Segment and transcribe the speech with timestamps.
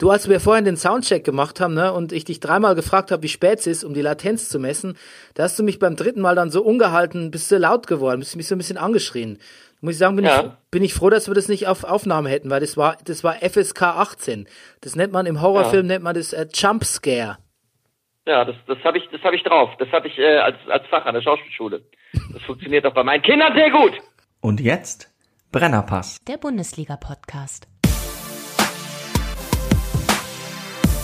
[0.00, 3.22] Du, als wir vorhin den Soundcheck gemacht haben, ne, und ich dich dreimal gefragt habe,
[3.22, 4.96] wie spät es ist, um die Latenz zu messen,
[5.34, 8.34] da hast du mich beim dritten Mal dann so ungehalten, bist du laut geworden, bist
[8.34, 9.38] mich so ein bisschen angeschrien.
[9.82, 10.40] Muss ich sagen, bin, Ja.
[10.40, 13.22] ich, bin ich froh, dass wir das nicht auf Aufnahme hätten, weil das war, das
[13.24, 14.48] war FSK 18.
[14.80, 17.36] Das nennt man im Horrorfilm, nennt man das äh, Jump Scare.
[18.26, 19.68] Ja, das, das habe ich, das habe ich drauf.
[19.78, 21.82] Das habe ich äh, als, als Fach an der Schauspielschule.
[22.32, 23.92] Das funktioniert auch bei meinen Kindern sehr gut.
[24.40, 25.12] Und jetzt
[25.52, 26.18] Brennerpass.
[26.26, 27.66] Der Bundesliga-Podcast.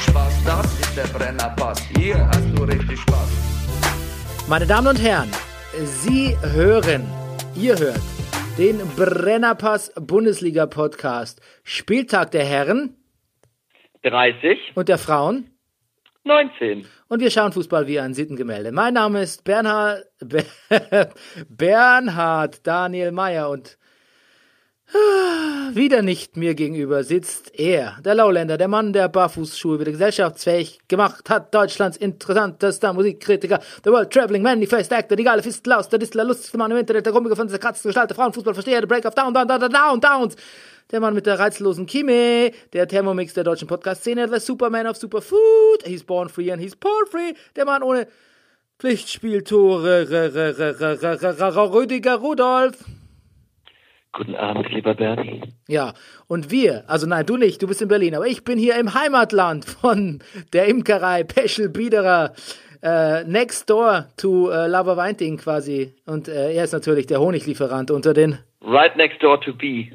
[0.00, 0.44] Spaß.
[0.44, 3.28] Das ist der Brennerpass, hier hast du richtig Spaß.
[4.48, 5.30] Meine Damen und Herren,
[5.84, 7.04] Sie hören,
[7.56, 8.00] ihr hört
[8.58, 11.40] den Brennerpass Bundesliga Podcast.
[11.62, 12.96] Spieltag der Herren
[14.02, 15.50] 30, und der Frauen.
[16.24, 16.86] 19.
[17.08, 18.72] Und wir schauen Fußball wie ein Sittengemälde.
[18.72, 20.44] Mein Name ist Bernhard, Be
[21.48, 23.78] Bernhard Daniel Mayer und
[25.74, 31.28] wieder nicht mir gegenüber sitzt er, der Lowlander, der Mann, der Barfußschuhe wieder gesellschaftsfähig gemacht
[31.28, 35.98] hat, Deutschlands interessantester Musikkritiker, der World Traveling Man, die First Actor, die geile Fistel der
[35.98, 39.04] Distler, lustigste Mann im Internet, der Komiker von der Katze, Gestalter, Frauenfußball, Versteher, der Break
[39.04, 40.36] of Down, Down, Down, Down, Down, Downs.
[40.92, 45.82] Der Mann mit der reizlosen Kimme, der Thermomix der deutschen Podcast-Szene, der Superman of Superfood,
[45.86, 48.06] he's born free and he's poor free, der Mann ohne
[48.78, 50.06] Pflichtspieltore,
[51.72, 52.76] Rüdiger Rudolf.
[54.16, 55.42] Guten Abend, lieber Bernie.
[55.66, 55.92] Ja,
[56.28, 58.94] und wir, also nein, du nicht, du bist in Berlin, aber ich bin hier im
[58.94, 62.32] Heimatland von der Imkerei Peschel Biederer,
[62.80, 65.94] äh, next door to äh, Lava Weinting quasi.
[66.06, 68.38] Und äh, er ist natürlich der Honiglieferant unter den.
[68.62, 69.90] Right next door to be.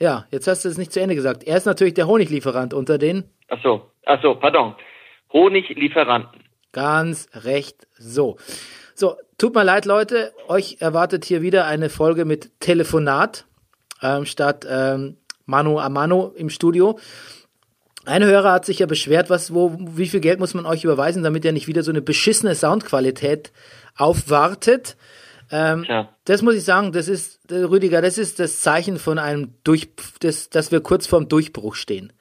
[0.00, 1.44] Ja, jetzt hast du es nicht zu Ende gesagt.
[1.44, 3.22] Er ist natürlich der Honiglieferant unter den.
[3.48, 4.74] Ach so, ach so, pardon.
[5.32, 6.40] Honiglieferanten.
[6.72, 8.36] Ganz recht so.
[8.94, 10.32] So, tut mir leid, Leute.
[10.46, 13.44] Euch erwartet hier wieder eine Folge mit Telefonat
[14.02, 15.16] ähm, statt ähm,
[15.46, 16.98] Mano a Mano im Studio.
[18.06, 21.22] Ein Hörer hat sich ja beschwert, was, wo, wie viel Geld muss man euch überweisen,
[21.22, 23.50] damit ihr nicht wieder so eine beschissene Soundqualität
[23.96, 24.96] aufwartet.
[25.50, 26.08] Ähm, Tja.
[26.24, 29.88] das muss ich sagen, das ist, äh, Rüdiger, das ist das Zeichen von einem Durch,
[30.20, 32.12] das, dass wir kurz vorm Durchbruch stehen.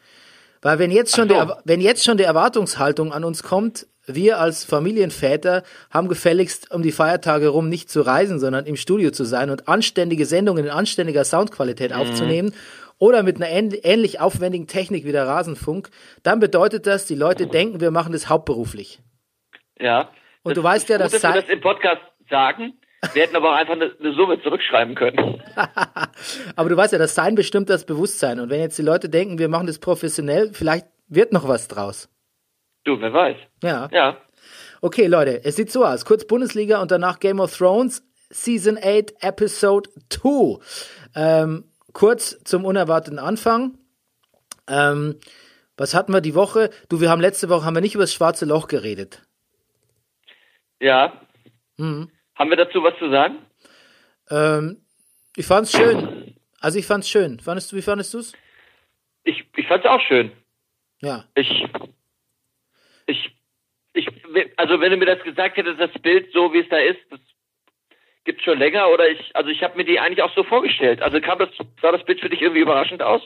[0.61, 1.35] Weil wenn jetzt schon, so.
[1.35, 6.81] der, wenn jetzt schon die Erwartungshaltung an uns kommt, wir als Familienväter haben gefälligst um
[6.83, 10.71] die Feiertage rum nicht zu reisen, sondern im Studio zu sein und anständige Sendungen in
[10.71, 11.97] anständiger Soundqualität Mhm.
[11.97, 12.53] aufzunehmen
[12.99, 15.89] oder mit einer ähn- ähnlich aufwendigen Technik wie der Rasenfunk,
[16.23, 18.99] dann bedeutet das, die Leute denken, wir machen das hauptberuflich.
[19.79, 20.09] Ja.
[20.43, 22.73] Und du weißt ja, gut, dass dass wir das im Podcast sagen.
[23.13, 25.41] Wir hätten aber auch einfach eine, eine Summe zurückschreiben können.
[26.55, 28.39] Aber du weißt ja, das Sein bestimmt das Bewusstsein.
[28.39, 32.07] Und wenn jetzt die Leute denken, wir machen das professionell, vielleicht wird noch was draus.
[32.83, 33.37] Du, wer weiß.
[33.63, 33.89] Ja.
[33.91, 34.17] Ja.
[34.81, 36.05] Okay, Leute, es sieht so aus.
[36.05, 40.59] Kurz Bundesliga und danach Game of Thrones, Season 8, Episode 2.
[41.15, 43.77] Ähm, kurz zum unerwarteten Anfang.
[44.67, 45.19] Ähm,
[45.77, 46.69] was hatten wir die Woche?
[46.89, 49.21] Du, wir haben letzte Woche haben wir nicht über das schwarze Loch geredet.
[50.79, 51.13] Ja.
[51.77, 52.11] Mhm.
[52.35, 53.37] Haben wir dazu was zu sagen?
[54.29, 54.85] Ähm,
[55.35, 56.35] ich fand's schön.
[56.59, 57.39] Also ich fand's schön.
[57.39, 58.33] Fandest du, wie fandest du's?
[59.23, 60.31] Ich, ich fand's auch schön.
[61.01, 61.25] Ja.
[61.35, 61.65] Ich,
[63.05, 63.35] ich,
[63.93, 64.07] ich,
[64.57, 67.19] also wenn du mir das gesagt hättest, das Bild so wie es da ist, das
[68.23, 71.01] gibt's schon länger oder ich, also ich habe mir die eigentlich auch so vorgestellt.
[71.01, 71.49] Also kam das,
[71.81, 73.21] sah das Bild für dich irgendwie überraschend aus?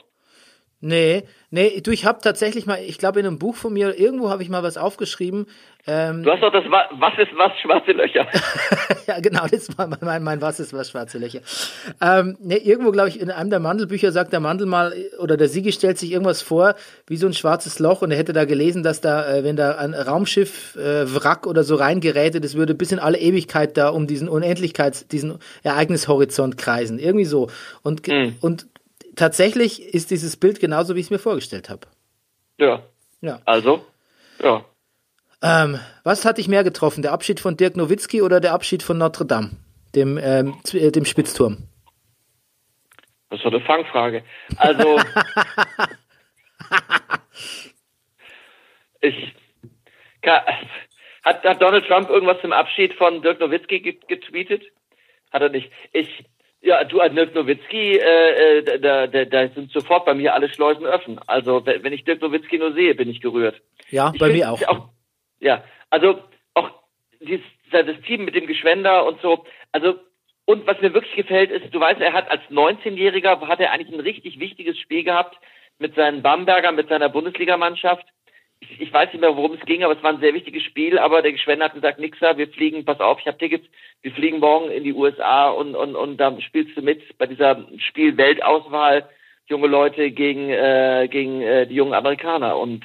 [0.80, 4.30] Nee, nee, du, ich habe tatsächlich mal, ich glaube in einem Buch von mir, irgendwo
[4.30, 5.46] habe ich mal was aufgeschrieben.
[5.88, 8.28] Ähm, Du hast doch das Wa- Was ist was, schwarze Löcher.
[9.08, 11.40] ja, genau, das war mein, mein, mein Was ist was, schwarze Löcher.
[12.00, 15.48] Ähm, nee, irgendwo, glaube ich, in einem der Mandelbücher sagt der Mandel mal, oder der
[15.48, 16.76] Sigi stellt sich irgendwas vor,
[17.08, 19.78] wie so ein schwarzes Loch und er hätte da gelesen, dass da, äh, wenn da
[19.78, 24.06] ein Raumschiff, äh, Wrack oder so reingeräte, das würde bis in alle Ewigkeit da um
[24.06, 27.00] diesen Unendlichkeits-, diesen Ereignishorizont kreisen.
[27.00, 27.48] Irgendwie so.
[27.82, 28.66] Und, ge- und
[29.18, 31.86] tatsächlich ist dieses Bild genauso, wie ich es mir vorgestellt habe.
[32.58, 32.82] Ja.
[33.20, 33.40] Ja.
[33.44, 33.84] Also,
[34.42, 34.64] ja.
[35.42, 37.02] Ähm, was hat dich mehr getroffen?
[37.02, 39.50] Der Abschied von Dirk Nowitzki oder der Abschied von Notre Dame,
[39.94, 41.68] dem, ähm, äh, dem Spitzturm?
[43.30, 44.24] Das doch eine Fangfrage.
[44.56, 44.98] Also,
[49.00, 49.34] ich,
[50.22, 50.44] Ka-
[51.24, 54.64] hat, hat Donald Trump irgendwas zum Abschied von Dirk Nowitzki ge- getweetet?
[55.30, 55.70] Hat er nicht.
[55.92, 56.24] Ich,
[56.60, 60.48] ja, du, an Dirk Nowitzki, äh, äh, da, da, da sind sofort bei mir alle
[60.48, 61.20] Schleusen offen.
[61.26, 63.60] Also, wenn ich Dirk Nowitzki nur sehe, bin ich gerührt.
[63.90, 64.88] Ja, Ich bei find mir auch.
[65.40, 66.20] Ja, also
[66.54, 66.70] auch
[67.20, 69.44] dieses, das Team mit dem Geschwender und so.
[69.72, 69.98] Also
[70.48, 73.92] und was mir wirklich gefällt ist, du weißt, er hat als 19-Jähriger hat er eigentlich
[73.92, 75.36] ein richtig wichtiges Spiel gehabt
[75.78, 78.06] mit seinen Bamberger, mit seiner Bundesligamannschaft.
[78.60, 80.98] Ich, ich weiß nicht mehr, worum es ging, aber es war ein sehr wichtiges Spiel.
[80.98, 83.66] Aber der Geschwender hat gesagt, Nixer, wir fliegen, pass auf, ich habe Tickets,
[84.02, 87.66] wir fliegen morgen in die USA und und und da spielst du mit bei dieser
[87.78, 89.08] Spiel Weltauswahl
[89.46, 92.58] junge Leute gegen äh, gegen äh, die jungen Amerikaner.
[92.58, 92.84] Und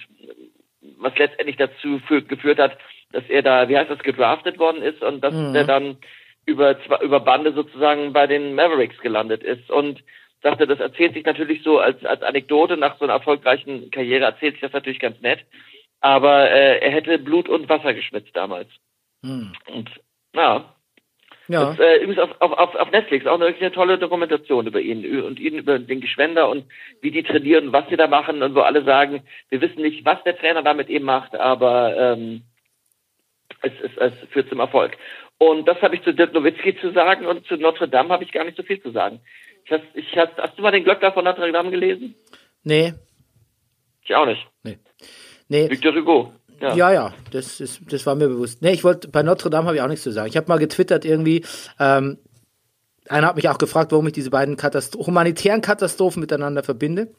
[0.98, 2.78] was letztendlich dazu für, geführt hat,
[3.12, 5.98] dass er da, wie heißt das, gedraftet worden ist und dass er dann
[6.46, 9.70] über über Bande sozusagen bei den Mavericks gelandet ist.
[9.70, 10.04] Und
[10.44, 14.54] dachte, das erzählt sich natürlich so als als Anekdote nach so einer erfolgreichen Karriere erzählt
[14.54, 15.40] sich das natürlich ganz nett,
[16.02, 18.70] aber äh, er hätte Blut und Wasser geschwitzt damals
[19.24, 19.54] Hm.
[19.74, 19.90] und
[20.36, 20.76] ja,
[21.48, 25.24] Ja, das, äh, übrigens auf, auf, auf, Netflix auch eine eine tolle Dokumentation über ihn
[25.24, 26.66] und ihn über den Geschwender und
[27.02, 30.06] wie die trainieren und was sie da machen und wo alle sagen, wir wissen nicht,
[30.06, 32.44] was der Trainer da mit ihm macht, aber ähm,
[33.62, 34.98] es, es, es führt zum Erfolg.
[35.38, 38.32] Und das habe ich zu Dirk Nowitzki zu sagen und zu Notre Dame habe ich
[38.32, 39.20] gar nicht so viel zu sagen.
[39.66, 42.16] Ich hast, ich hast, hast du mal den Glöckner von Notre Dame gelesen?
[42.64, 42.94] nee,
[44.04, 44.46] Ich auch nicht.
[44.64, 44.78] nee.
[45.50, 46.34] Nee, Victor Hugo.
[46.62, 46.76] Ja.
[46.76, 48.62] ja, ja, das, ist, das war mir bewusst.
[48.62, 50.30] Nee, ich wollte, bei Notre Dame habe ich auch nichts zu sagen.
[50.30, 51.44] Ich habe mal getwittert irgendwie,
[51.80, 52.18] ähm,
[53.10, 57.10] einer hat mich auch gefragt, warum ich diese beiden Katastro humanitären Katastrophen miteinander verbinde.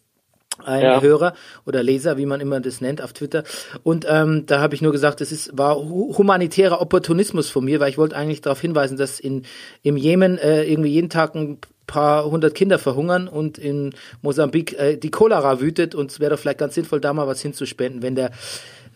[0.65, 1.01] Ein Ja.
[1.03, 1.35] Hörer
[1.67, 3.43] oder Leser, wie man immer das nennt auf Twitter.
[3.83, 7.81] Und ähm, da habe ich nur gesagt, das ist, war hu- humanitärer Opportunismus von mir,
[7.81, 9.45] weil ich wollte eigentlich darauf hinweisen, dass in,
[9.83, 14.97] im Jemen äh, irgendwie jeden Tag ein paar hundert Kinder verhungern und in Mosambik äh,
[14.97, 18.15] die Cholera wütet und es wäre doch vielleicht ganz sinnvoll, da mal was hinzuspenden, wenn
[18.15, 18.31] der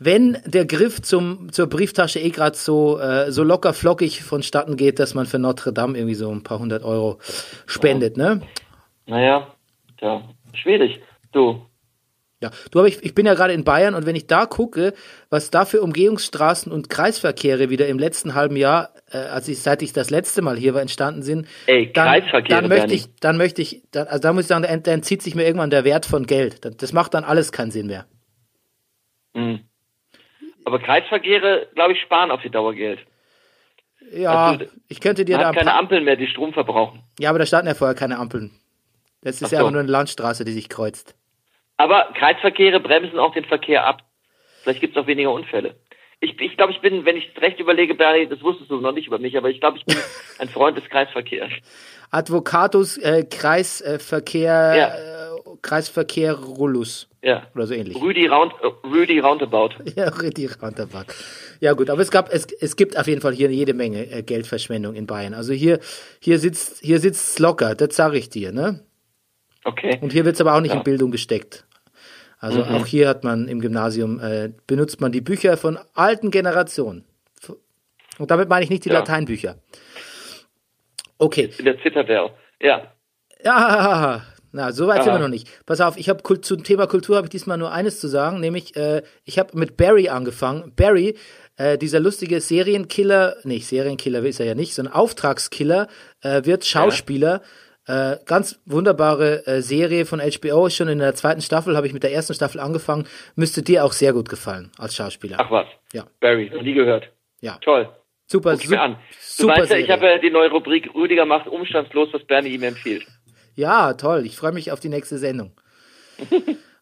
[0.00, 5.00] wenn der Griff zum, zur Brieftasche eh gerade so, äh, so locker flockig vonstatten geht,
[5.00, 7.18] dass man für Notre Dame irgendwie so ein paar hundert Euro
[7.66, 8.40] spendet, ne?
[9.06, 9.48] Naja,
[10.00, 10.22] ja,
[10.54, 11.00] schwierig.
[11.32, 11.62] Du,
[12.40, 14.94] Ja, du, aber ich, ich bin ja gerade in Bayern und wenn ich da gucke,
[15.28, 19.82] was da für Umgehungsstraßen und Kreisverkehre wieder im letzten halben Jahr, äh, als ich, seit
[19.82, 23.60] ich das letzte Mal hier war, entstanden sind, Ey, dann, dann möchte ich, dann möchte
[23.60, 25.82] ich, dann, also da muss ich sagen, da, ent- da entzieht sich mir irgendwann der
[25.82, 26.64] Wert von Geld.
[26.80, 28.06] Das, macht dann alles keinen Sinn mehr.
[29.34, 29.60] Hm.
[30.64, 33.00] Aber Kreisverkehre, glaube ich, sparen auf die Dauer Geld.
[34.12, 37.02] Ja, Also, ich könnte dir Man da hat ein keine Ampeln mehr, die Strom verbrauchen.
[37.18, 38.52] ja, aber da standen ja vorher keine Ampeln.
[39.22, 39.64] Das ist Ach ja so.
[39.64, 41.16] einfach nur eine Landstraße, die sich kreuzt.
[41.78, 44.02] Aber Kreisverkehre bremsen auch den Verkehr ab.
[44.62, 45.76] Vielleicht gibt es auch weniger Unfälle.
[46.20, 48.92] Ich, ich glaube, ich bin, wenn ich es recht überlege, Bernie, das wusstest du noch
[48.92, 49.96] nicht über mich, aber ich glaube, ich bin
[50.38, 51.52] ein Freund des Kreisverkehrs.
[52.10, 54.88] Advocatus äh, Kreisverkehr, Ja.
[54.88, 57.46] äh, Kreisverkehr Rullus Ja.
[57.54, 58.00] oder so ähnlich.
[58.00, 59.70] Rüdi, Round, äh, Rüdi Roundabout.
[59.96, 61.12] Ja, richtig Roundabout.
[61.60, 64.22] Ja gut, aber es gab es, es gibt auf jeden Fall hier jede Menge äh,
[64.24, 65.34] Geldverschwendung in Bayern.
[65.34, 65.78] Also hier
[66.20, 68.84] hier sitzt hier sitzt locker, das sage ich dir, ne?
[69.64, 69.98] Okay.
[70.00, 70.78] Und hier wird's aber auch nicht Ja.
[70.78, 71.64] in Bildung gesteckt.
[72.38, 77.04] Also auch hier hat man im Gymnasium äh, benutzt man die Bücher von alten Generationen.
[78.18, 78.98] Und damit meine ich nicht die Ja.
[79.00, 79.56] Lateinbücher.
[81.18, 81.50] Okay.
[81.58, 82.30] In der Zitadelle.
[82.60, 82.92] Ja.
[83.44, 85.18] Ja, na, so weit sind wir Aha.
[85.20, 85.48] noch nicht.
[85.66, 88.74] Pass auf, ich habe zum Thema Kultur habe ich diesmal nur eines zu sagen, nämlich
[88.76, 90.72] äh, ich habe mit Barry angefangen.
[90.74, 91.16] Barry,
[91.56, 95.86] äh, dieser lustige Serienkiller, nicht Serienkiller ist er ja nicht, sondern Auftragskiller,
[96.22, 97.42] äh, wird Schauspieler.
[97.88, 102.02] Äh, ganz wunderbare äh, Serie von HBO, schon in der zweiten Staffel, habe ich mit
[102.02, 103.06] der ersten Staffel angefangen.
[103.34, 105.38] Müsste dir auch sehr gut gefallen als Schauspieler.
[105.40, 105.66] Ach was.
[105.92, 106.04] Ja.
[106.20, 107.08] Barry, noch nie gehört.
[107.40, 107.88] Ja, Toll.
[108.26, 108.92] super, Guck ich mir an.
[109.38, 112.62] Du super weißt ich habe ja die neue Rubrik Rüdiger macht umstandslos, was Bernie ihm
[112.62, 113.06] empfiehlt.
[113.54, 114.26] Ja, toll.
[114.26, 115.52] Ich freue mich auf die nächste Sendung.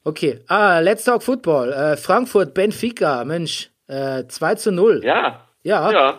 [0.06, 0.38] Okay.
[0.46, 1.72] Ah, Let's Talk Football.
[1.72, 3.24] Äh, Frankfurt, Benfica.
[3.24, 5.00] Mensch, äh, 2 zu 0.
[5.04, 5.48] Ja.
[5.64, 5.90] Ja.
[5.90, 6.16] Ja.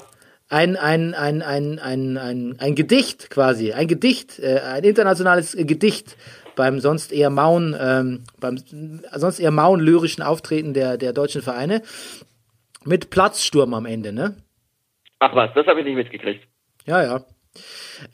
[0.49, 3.73] Ein, ein, ein, ein, ein, ein, ein Gedicht quasi.
[3.73, 4.39] Ein Gedicht.
[4.39, 6.15] Äh, ein internationales Gedicht
[6.55, 8.57] beim sonst eher mauen, ähm, beim
[9.13, 11.81] sonst eher mauen lyrischen Auftreten der, der deutschen Vereine.
[12.83, 14.37] Mit Platzsturm am Ende, ne?
[15.19, 16.47] Ach was, das habe ich nicht mitgekriegt.
[16.85, 17.25] Ja, ja.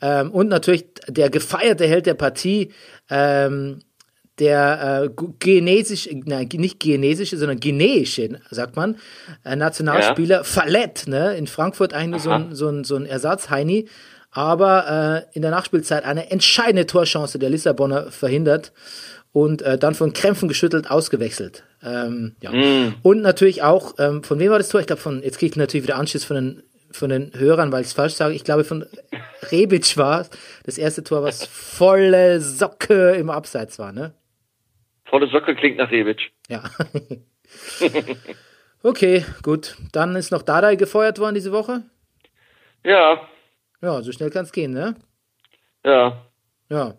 [0.00, 2.72] Ähm, und natürlich der gefeierte Held der Partie,
[3.10, 3.80] ähm,
[4.38, 8.96] der äh, genesisch, nein, nicht genesische, sondern guineische, sagt man,
[9.44, 10.44] äh, Nationalspieler, ja.
[10.44, 11.36] Fallett, ne?
[11.36, 13.86] In Frankfurt eigentlich so ein, so ein, so ein Ersatz, Heini,
[14.32, 18.72] aber äh, in der Nachspielzeit eine entscheidende Torchance der Lissabonner verhindert
[19.32, 21.64] und äh, dann von Krämpfen geschüttelt ausgewechselt.
[21.82, 22.50] Ähm, ja.
[22.50, 22.94] Mm.
[23.02, 24.80] Und natürlich auch, ähm, von wem war das Tor?
[24.80, 27.82] Ich glaube, von, jetzt kriege ich natürlich wieder Anschiss von den, von den Hörern, weil
[27.82, 28.34] ich es falsch sage.
[28.34, 28.86] Ich glaube, von
[29.50, 30.26] Rebic war
[30.64, 34.14] das erste Tor, was volle Socke im Abseits war, ne?
[35.14, 36.32] Volle Socke klingt nach Rebic.
[36.48, 36.64] Ja.
[38.82, 39.76] okay, gut.
[39.92, 41.84] Dann ist noch Dardai gefeuert worden diese Woche?
[42.82, 43.20] Ja.
[43.80, 44.96] Ja, so schnell kann es gehen, ne?
[45.84, 46.26] Ja.
[46.68, 46.94] Ja.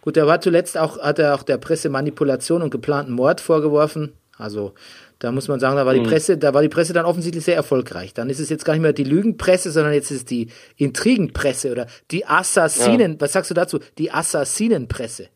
[0.00, 4.14] Gut, er war zuletzt auch, hat er auch der Presse Manipulation und geplanten Mord vorgeworfen.
[4.38, 4.72] Also,
[5.18, 6.06] da muss man sagen, da war die mhm.
[6.06, 8.14] Presse, da war die Presse dann offensichtlich sehr erfolgreich.
[8.14, 11.70] Dann ist es jetzt gar nicht mehr die Lügenpresse, sondern jetzt ist es die Intrigenpresse
[11.70, 13.20] oder die Assassinen, ja.
[13.20, 13.78] was sagst du dazu?
[13.98, 15.28] Die Assassinenpresse.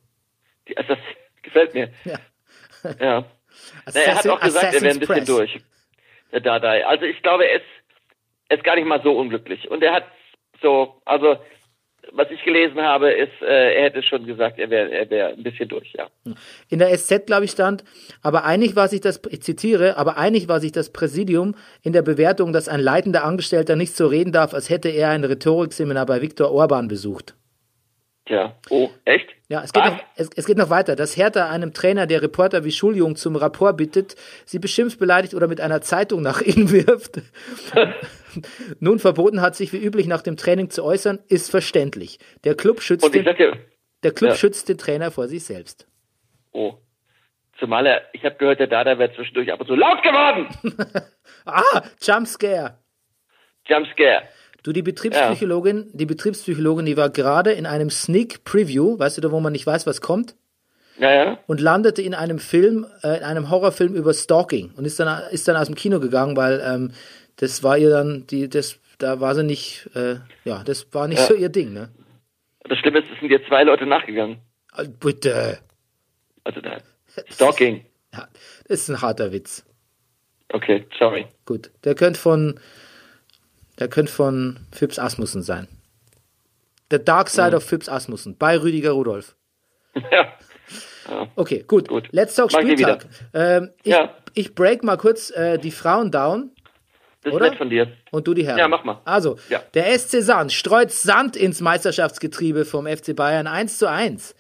[0.66, 1.90] Die Assassinen, gefällt mir.
[2.04, 2.18] Ja.
[3.00, 3.24] ja.
[3.94, 5.26] Na, er hat auch gesagt, Assassin's er wäre ein bisschen Press.
[5.26, 5.60] durch.
[6.32, 6.86] Der Dadai.
[6.86, 7.66] Also ich glaube, er ist,
[8.48, 9.70] er ist gar nicht mal so unglücklich.
[9.70, 10.04] Und er hat
[10.62, 11.36] so, also
[12.10, 15.42] was ich gelesen habe, ist, äh, er hätte schon gesagt, er wäre er wär ein
[15.42, 16.08] bisschen durch, ja.
[16.68, 17.84] In der SZ, glaube ich, stand,
[18.22, 22.02] aber einig war sich das, ich zitiere, aber einig war sich das Präsidium in der
[22.02, 26.20] Bewertung, dass ein leitender Angestellter nicht so reden darf, als hätte er ein Rhetorikseminar bei
[26.20, 27.34] Viktor Orban besucht.
[28.26, 29.28] Tja, oh, echt?
[29.52, 30.96] Ja, es geht, noch, es, es, geht noch weiter.
[30.96, 34.16] Dass Hertha einem Trainer, der Reporter wie Schuljung zum Rapport bittet,
[34.46, 37.20] sie beschimpft, beleidigt oder mit einer Zeitung nach ihnen wirft.
[38.80, 42.18] Nun verboten hat, sich wie üblich nach dem Training zu äußern, ist verständlich.
[42.44, 43.58] Der Club schützt, den, dir,
[44.02, 44.36] der Club ja.
[44.36, 45.86] schützt den Trainer vor sich selbst.
[46.52, 46.78] Oh.
[47.58, 50.48] Zumal er, ich habe gehört, der Dada wäre zwischendurch ab und zu laut geworden.
[51.44, 52.78] ah, Jumpscare.
[53.66, 54.22] Jumpscare.
[54.62, 55.84] Du, die Betriebspsychologin, ja.
[55.92, 59.66] die Betriebspsychologin, die war gerade in einem Sneak Preview, weißt du da, wo man nicht
[59.66, 60.36] weiß, was kommt?
[60.98, 61.38] Ja, ja.
[61.46, 65.48] Und landete in einem Film, äh, in einem Horrorfilm über Stalking und ist dann, ist
[65.48, 66.92] dann aus dem Kino gegangen, weil ähm,
[67.36, 71.18] das war ihr dann, die, das, da war sie nicht, äh, ja, das war nicht
[71.18, 71.26] ja.
[71.26, 71.88] so ihr Ding, ne?
[72.64, 74.38] Das Schlimme ist, es sind dir zwei Leute nachgegangen.
[74.78, 75.58] Oh, bitte.
[76.44, 76.78] Also da.
[77.30, 77.84] Stalking.
[78.10, 78.28] Das
[78.68, 79.64] ist ein harter Witz.
[80.50, 81.26] Okay, sorry.
[81.46, 81.70] Gut.
[81.84, 82.60] Der könnte von,
[83.78, 85.68] der könnte von Phipps Asmussen sein.
[86.90, 87.56] The Dark Side mhm.
[87.56, 89.34] of Phipps Asmussen bei Rüdiger Rudolf.
[89.94, 90.02] Ja.
[91.10, 91.28] ja.
[91.36, 91.88] Okay, gut.
[91.88, 92.08] gut.
[92.12, 93.06] Let's Talk Spieltag.
[93.34, 94.14] Ähm, ich, ja.
[94.34, 96.50] ich break mal kurz äh, die Frauen down.
[97.22, 97.46] Das oder?
[97.46, 97.92] ist nett von dir.
[98.10, 98.58] Und du die Herren.
[98.58, 99.00] Ja, mach mal.
[99.04, 99.62] Also, ja.
[99.74, 104.34] der SC Sand streut Sand ins Meisterschaftsgetriebe vom FC Bayern 1 zu 1.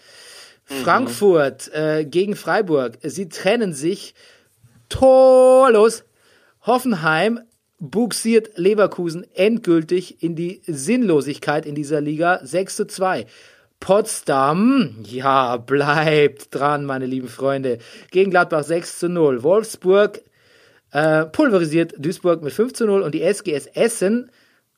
[0.68, 0.74] Mhm.
[0.74, 2.98] Frankfurt äh, gegen Freiburg.
[3.02, 4.14] Sie trennen sich
[4.88, 6.04] torlos.
[6.66, 7.40] Hoffenheim
[7.82, 13.26] buxiert Leverkusen endgültig in die Sinnlosigkeit in dieser Liga 6 zu 2.
[13.80, 17.78] Potsdam, ja, bleibt dran, meine lieben Freunde.
[18.12, 19.42] Gegen Gladbach 6 zu 0.
[19.42, 20.22] Wolfsburg
[20.92, 24.30] äh, pulverisiert Duisburg mit 5 zu 0 und die SGS Essen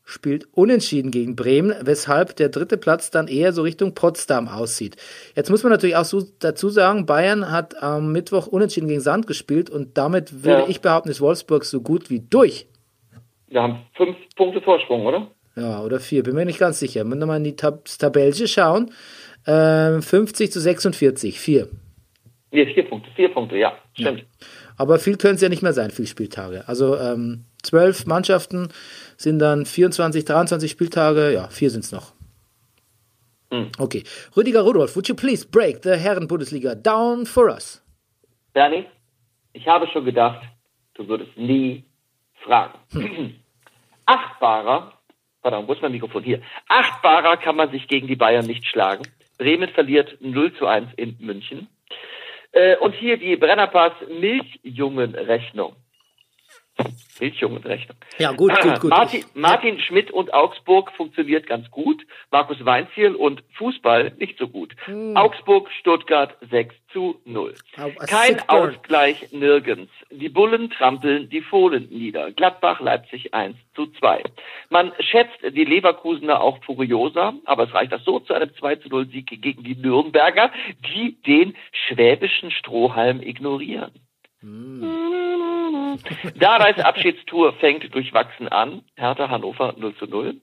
[0.07, 4.97] spielt unentschieden gegen Bremen, weshalb der dritte Platz dann eher so Richtung Potsdam aussieht.
[5.35, 9.27] Jetzt muss man natürlich auch so dazu sagen, Bayern hat am Mittwoch unentschieden gegen Sand
[9.27, 10.69] gespielt und damit würde ja.
[10.69, 12.67] ich behaupten, ist Wolfsburg so gut wie durch.
[13.55, 15.29] Wir haben fünf Punkte Vorsprung, oder?
[15.55, 17.09] Ja, oder vier, bin mir nicht ganz sicher.
[17.09, 18.91] Wenn wir mal in die Tab Tabelle schauen,
[19.47, 21.69] äh, 50 zu 46, vier.
[22.51, 24.19] Nee, vier Punkte, vier Punkte, ja, stimmt.
[24.19, 24.47] Ja.
[24.77, 26.65] Aber viel können es ja nicht mehr sein, viele Spieltage.
[26.67, 28.71] Also ähm, zwölf Mannschaften
[29.17, 32.13] sind dann 24, 23 Spieltage, ja, vier sind es noch.
[33.53, 33.71] Hm.
[33.79, 34.03] Okay.
[34.37, 37.81] Rüdiger Rudolf, would you please break the Herren-Bundesliga down for us?
[38.53, 38.87] Bernie,
[39.53, 40.43] ich habe schon gedacht,
[40.95, 41.85] du würdest nie
[42.45, 42.81] fragen.
[42.91, 43.35] Hm.
[44.07, 44.93] Achtbarer,
[45.43, 46.23] pardon, wo ist mein Mikrofon?
[46.23, 46.43] Hier.
[46.69, 49.05] Achtbarer kann man sich gegen die Bayern nicht schlagen.
[49.39, 51.69] Bremen verliert 0 zu 1 in München.
[52.53, 55.75] Äh, und hier die Brennerpass Milchjungenrechnung.
[57.21, 57.97] Milchjungenrechnung.
[58.19, 58.91] Ja, gut, gut, gut.
[58.91, 62.03] Martin, Martin Schmidt und Augsburg funktioniert ganz gut.
[62.31, 64.75] Markus Weinziel und Fußball nicht so gut.
[64.85, 65.17] Hm.
[65.17, 67.55] Augsburg, Stuttgart 6 zu 0.
[68.07, 69.93] Kein Ausgleich nirgends.
[70.11, 72.33] Die Bullen trampeln die Fohlen nieder.
[72.33, 74.23] Gladbach, Leipzig 1 zu 2.
[74.71, 78.89] Man schätzt die Leverkusener auch furioser, aber es reicht das so zu einem 2 zu
[78.89, 80.51] 0 Sieg gegen die Nürnberger,
[80.95, 83.93] die den schwäbischen Strohhalm ignorieren.
[84.41, 85.44] Hm.
[86.37, 88.83] Dardais Abschiedstour fängt durchwachsen an.
[88.97, 90.37] Hertha Hannover 0 zu 0.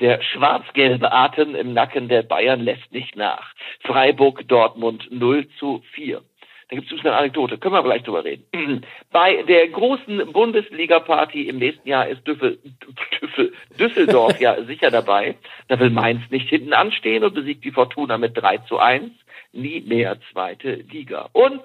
[0.00, 3.52] Der schwarz-gelbe Atem im Nacken der Bayern lässt nicht nach.
[3.80, 6.22] Freiburg Dortmund 0 zu 4.
[6.68, 8.84] Da gibt es eine Anekdote, können wir gleich drüber reden.
[9.12, 12.58] Bei der großen Bundesliga-Party im nächsten Jahr ist Düffel,
[13.22, 15.36] Düffel, Düsseldorf ja sicher dabei.
[15.68, 19.12] Da will Mainz nicht hinten anstehen und besiegt die Fortuna mit 3 zu 1.
[19.52, 21.28] Nie mehr zweite Liga.
[21.32, 21.62] Und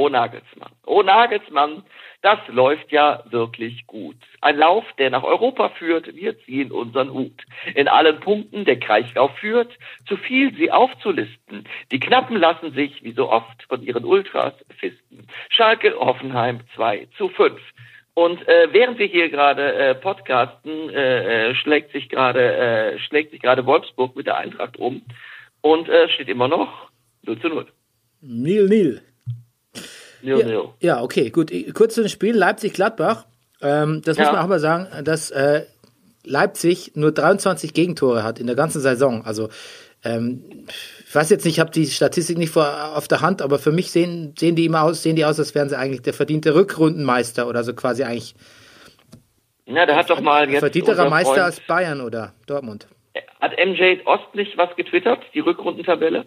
[0.00, 0.72] Oh Nagelsmann.
[0.86, 1.82] Oh Nagelsmann,
[2.22, 4.16] das läuft ja wirklich gut.
[4.40, 7.38] Ein Lauf, der nach Europa führt, wir ziehen unseren Hut.
[7.74, 9.70] In allen Punkten der Kreislauf führt,
[10.08, 11.68] zu viel sie aufzulisten.
[11.92, 15.26] Die Knappen lassen sich, wie so oft, von ihren Ultras fisten.
[15.50, 17.60] Schalke, Hoffenheim 2 zu 5.
[18.14, 22.40] Und äh, während wir hier gerade äh, podcasten, äh, äh, schlägt sich gerade
[22.94, 25.02] äh, schlägt sich gerade Wolfsburg mit der Eintracht um
[25.60, 26.88] und äh, steht immer noch
[27.24, 27.66] 0 zu 0.
[28.22, 29.02] Nil, Nil.
[30.22, 30.64] Nil, Ja, nil.
[30.80, 31.52] ja, okay, gut.
[31.74, 33.26] Kurz zu dem Spiel Leipzig-Gladbach.
[33.62, 34.32] Ähm, das muss Ja.
[34.32, 35.64] man auch mal sagen, dass äh,
[36.24, 39.24] Leipzig nur 23 Gegentore hat in der ganzen Saison.
[39.24, 39.48] Also
[40.04, 40.66] ähm,
[41.06, 43.72] ich weiß jetzt nicht, ich habe die Statistik nicht vor, auf der Hand, aber für
[43.72, 46.54] mich sehen, sehen die immer aus, sehen die aus, als wären sie eigentlich der verdiente
[46.54, 48.34] Rückrundenmeister oder so quasi eigentlich
[49.66, 52.86] Na, da hat doch mal jetzt verdienterer Meister Freund- als Bayern oder Dortmund.
[53.40, 56.24] Hat MJ Ost nicht was getwittert, die Rückrundentabelle?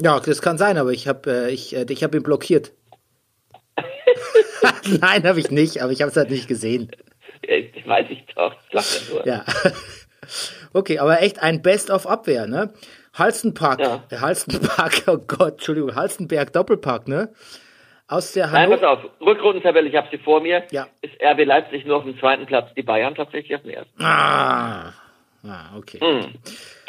[0.00, 2.72] Ja, das kann sein, aber ich habe äh, ich, äh, ich hab ihn blockiert.
[5.00, 6.90] Nein, habe ich nicht, aber ich habe es halt nicht gesehen.
[7.42, 8.54] Äh, weiß ich doch.
[8.72, 9.26] Ich nur.
[9.26, 9.44] Ja.
[10.72, 12.72] Okay, aber echt ein Best-of-Abwehr, ne?
[13.14, 14.04] Halstenpark, Ja.
[14.10, 17.32] äh, Halstenpark, oh Gott, Entschuldigung, Halstenberg Doppelpark, ne?
[18.06, 19.04] Aus der Nein, pass Hannover.
[19.04, 19.20] auf.
[19.20, 20.64] Rückrundentabelle, ich habe sie vor mir.
[20.70, 20.86] Ja.
[21.02, 24.02] Ist RB Leipzig nur auf dem zweiten Platz, die Bayern tatsächlich auf dem ersten.
[24.02, 24.92] Ah,
[25.44, 26.00] ah, okay.
[26.00, 26.34] Hm.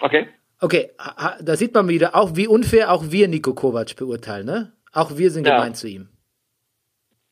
[0.02, 0.28] Okay.
[0.62, 0.92] Okay,
[1.42, 4.74] da sieht man wieder, auch wie unfair auch wir Nico Kovac beurteilen, ne?
[4.92, 5.56] Auch wir sind Ja.
[5.58, 6.10] gemein zu ihm.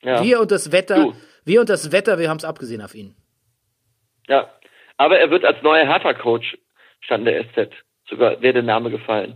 [0.04, 0.24] Ja.
[0.24, 1.14] Wir und das Wetter, Du.
[1.46, 3.16] wir und das Wetter, wir haben es abgesehen auf ihn.
[4.28, 4.50] ja.
[5.00, 6.58] Aber er wird als neuer Hertha-Coach,
[7.02, 7.72] stand der SZ.
[8.10, 9.36] Sogar wäre der Name gefallen.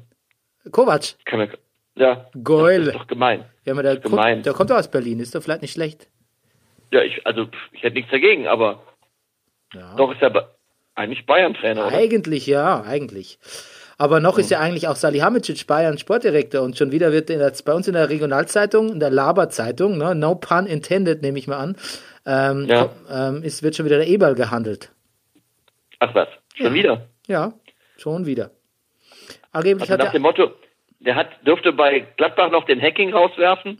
[0.72, 1.50] Kovac, Kann mir,
[1.96, 2.27] ja.
[2.44, 2.86] Geil.
[2.86, 3.46] Das ist doch gemein.
[3.65, 4.34] ja, aber der, gemein.
[4.38, 6.10] kommt, der kommt doch aus Berlin, ist doch vielleicht nicht schlecht.
[6.91, 8.82] Ja, ich, also, ich hätte nichts dagegen, aber
[9.74, 9.96] Ja.
[9.98, 10.56] doch ist er
[10.96, 11.86] eigentlich Bayern-Trainer?
[11.89, 13.38] Eigentlich ja, eigentlich.
[14.01, 17.53] Aber noch ist ja eigentlich auch Salihamidzic Bayern Sportdirektor und schon wieder wird in der,
[17.63, 21.58] bei uns in der Regionalzeitung, in der Laber-Zeitung, ne, no pun intended, nehme ich mal
[21.58, 21.75] an,
[22.25, 22.89] ähm, Ja.
[23.12, 24.91] ähm, ist, wird schon wieder der Eberl gehandelt.
[26.00, 26.74] Ach was, schon Ja.
[26.74, 27.08] wieder.
[27.27, 27.53] Ja,
[27.98, 28.50] schon wieder.
[29.51, 30.51] Angeblich Also nach hat dem er, Motto,
[31.00, 33.77] der hat, dürfte bei Gladbach noch den Hacking rauswerfen,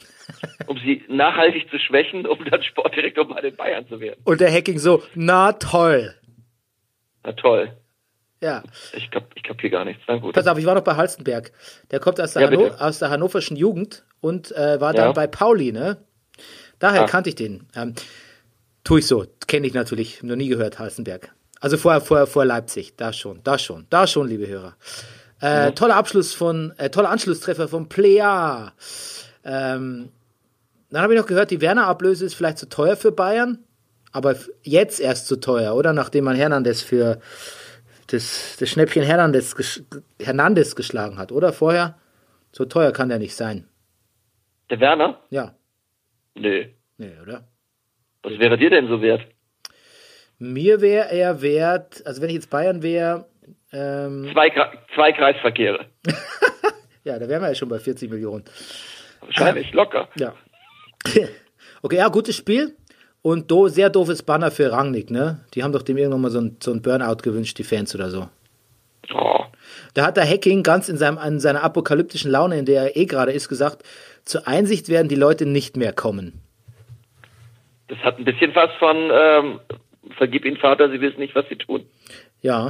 [0.68, 4.20] um sie nachhaltig zu schwächen, um dann Sportdirektor bei den Bayern zu werden.
[4.24, 6.14] und der Hacking so, na toll.
[7.24, 7.72] Na toll.
[8.42, 10.04] Ja, Ich glaub, ich kapier gar nichts.
[10.08, 10.34] Na gut.
[10.34, 11.52] pass auf, ich war noch bei Halstenberg.
[11.92, 15.12] Der kommt aus der, Ja, Hanno aus der hannoverschen Jugend und äh, war dann Ja.
[15.12, 15.98] bei Pauli, ne?
[16.80, 17.06] Daher Ah.
[17.06, 17.68] kannte ich den.
[17.76, 17.94] Ähm,
[18.84, 21.32] tue ich so, kenne ich natürlich, noch nie gehört, Halstenberg.
[21.60, 24.76] Also vorher, vorher, vor Leipzig, da schon, da schon, da schon, liebe Hörer.
[25.40, 28.72] Äh, Toller Abschluss von, äh, toller Anschlusstreffer von Plea.
[29.44, 30.10] Ähm,
[30.90, 33.60] dann habe ich noch gehört, die Werner-Ablöse ist vielleicht zu teuer für Bayern,
[34.12, 35.94] aber jetzt erst zu teuer, oder?
[35.94, 37.20] Nachdem man Hernandez für
[38.14, 39.84] das, das Schnäppchen Hernandez,
[40.22, 41.54] Hernandez geschlagen hat, oder?
[41.54, 41.98] Vorher?
[42.52, 43.68] So teuer kann der nicht sein.
[44.70, 45.22] Der Werner?
[45.30, 45.56] Ja,
[46.36, 46.66] Nö.
[46.98, 47.48] nee, oder?
[48.24, 49.22] Was wäre dir denn so wert?
[50.38, 53.28] Mir wäre er wert, also wenn ich jetzt Bayern wäre,
[53.74, 54.50] ähm, Zwei,
[54.96, 55.86] zwei Kreisverkehre.
[57.04, 58.44] ja, da wären wir ja schon bei 40 Millionen.
[59.22, 60.10] Wahrscheinlich locker.
[60.16, 60.34] Ja.
[61.84, 62.76] Okay, ja, gutes Spiel.
[63.24, 65.46] Und do, sehr doofes Banner für Rangnick, ne?
[65.54, 68.10] Die haben doch dem irgendwann mal so ein, so ein Burnout gewünscht, die Fans oder
[68.10, 68.30] so.
[69.14, 69.46] Oh.
[69.94, 73.06] Da hat der Hacking ganz in, seinem, in seiner apokalyptischen Laune, in der er eh
[73.06, 73.84] gerade ist, gesagt,
[74.26, 76.42] zur Einsicht werden die Leute nicht mehr kommen.
[77.88, 79.60] Das hat ein bisschen was von, ähm,
[80.18, 81.86] vergib ihnen Vater, sie wissen nicht, was sie tun.
[82.42, 82.70] Ja,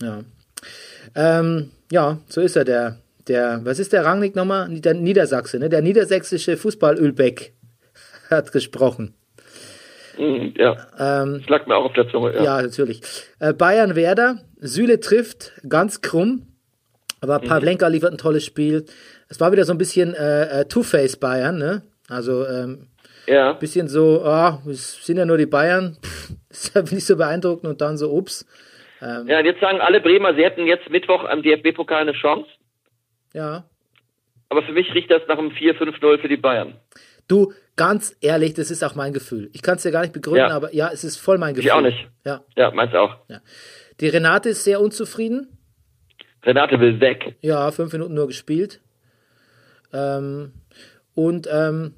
[0.00, 0.20] ja.
[1.14, 4.68] Ähm, ja, so ist er, der, der, was ist der Rangnick nochmal?
[4.70, 5.68] Der Niedersachse, ne?
[5.68, 7.52] Der niedersächsische Fußball-Ölbeck
[8.30, 9.14] hat gesprochen.
[10.16, 10.76] Hm, ja.
[10.98, 12.34] Ähm, Das lag mir auch auf der Zunge.
[12.34, 12.42] Ja.
[12.42, 13.02] Ja, natürlich.
[13.40, 16.46] Äh, Bayern Werder, Süle trifft, ganz krumm.
[17.20, 18.84] Aber Pavlenka liefert ein tolles Spiel.
[19.28, 21.82] Es war wieder so ein bisschen äh, äh, Two-Face Bayern, ne?
[22.08, 22.88] Also ähm,
[23.26, 23.52] ja.
[23.52, 27.70] bisschen so, ah, es sind ja nur die Bayern, Pff, ist ja nicht so beeindruckend
[27.70, 28.44] und dann so, ups.
[29.00, 32.48] Ja, und jetzt sagen alle Bremer, sie hätten jetzt Mittwoch am DFB-Pokal eine Chance.
[33.34, 33.64] Ja.
[34.48, 36.74] Aber für mich riecht das nach einem 4-5-0 für die Bayern.
[37.28, 39.48] Du, ganz ehrlich, das ist auch mein Gefühl.
[39.52, 40.54] Ich kann es dir gar nicht begründen, Ja.
[40.56, 41.66] aber ja, es ist voll mein Gefühl.
[41.66, 42.08] Ich auch nicht.
[42.24, 42.44] Ja.
[42.56, 43.16] Ja, meins auch.
[44.00, 45.48] Die Renate ist sehr unzufrieden.
[46.44, 47.36] Renate will weg.
[47.40, 48.80] Ja, fünf Minuten nur gespielt.
[49.92, 50.52] Ähm,
[51.14, 51.94] und ähm,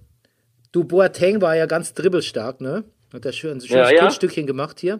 [0.72, 2.82] Du, Boateng war ja ganz dribbelstark, ne?
[3.12, 4.00] Hat er schön, ein schönes Ja, ja.
[4.00, 4.98] Kunststückchen gemacht hier.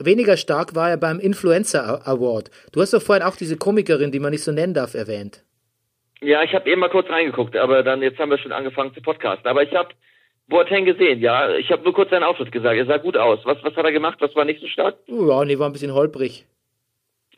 [0.00, 2.50] Weniger stark war er beim Influencer Award.
[2.72, 5.44] Du hast doch vorhin auch diese Komikerin, die man nicht so nennen darf, erwähnt.
[6.20, 9.00] Ja, ich habe eben mal kurz reingeguckt, aber dann jetzt haben wir schon angefangen zu
[9.00, 9.46] podcasten.
[9.48, 9.90] Aber ich habe
[10.48, 11.54] Boateng gesehen, ja.
[11.56, 12.76] Ich habe nur kurz seinen Auftritt gesagt.
[12.76, 13.40] Er sah gut aus.
[13.44, 14.18] Was, was hat er gemacht?
[14.20, 14.96] Was war nicht so stark?
[15.06, 16.44] Ja, nee, war ein bisschen holprig.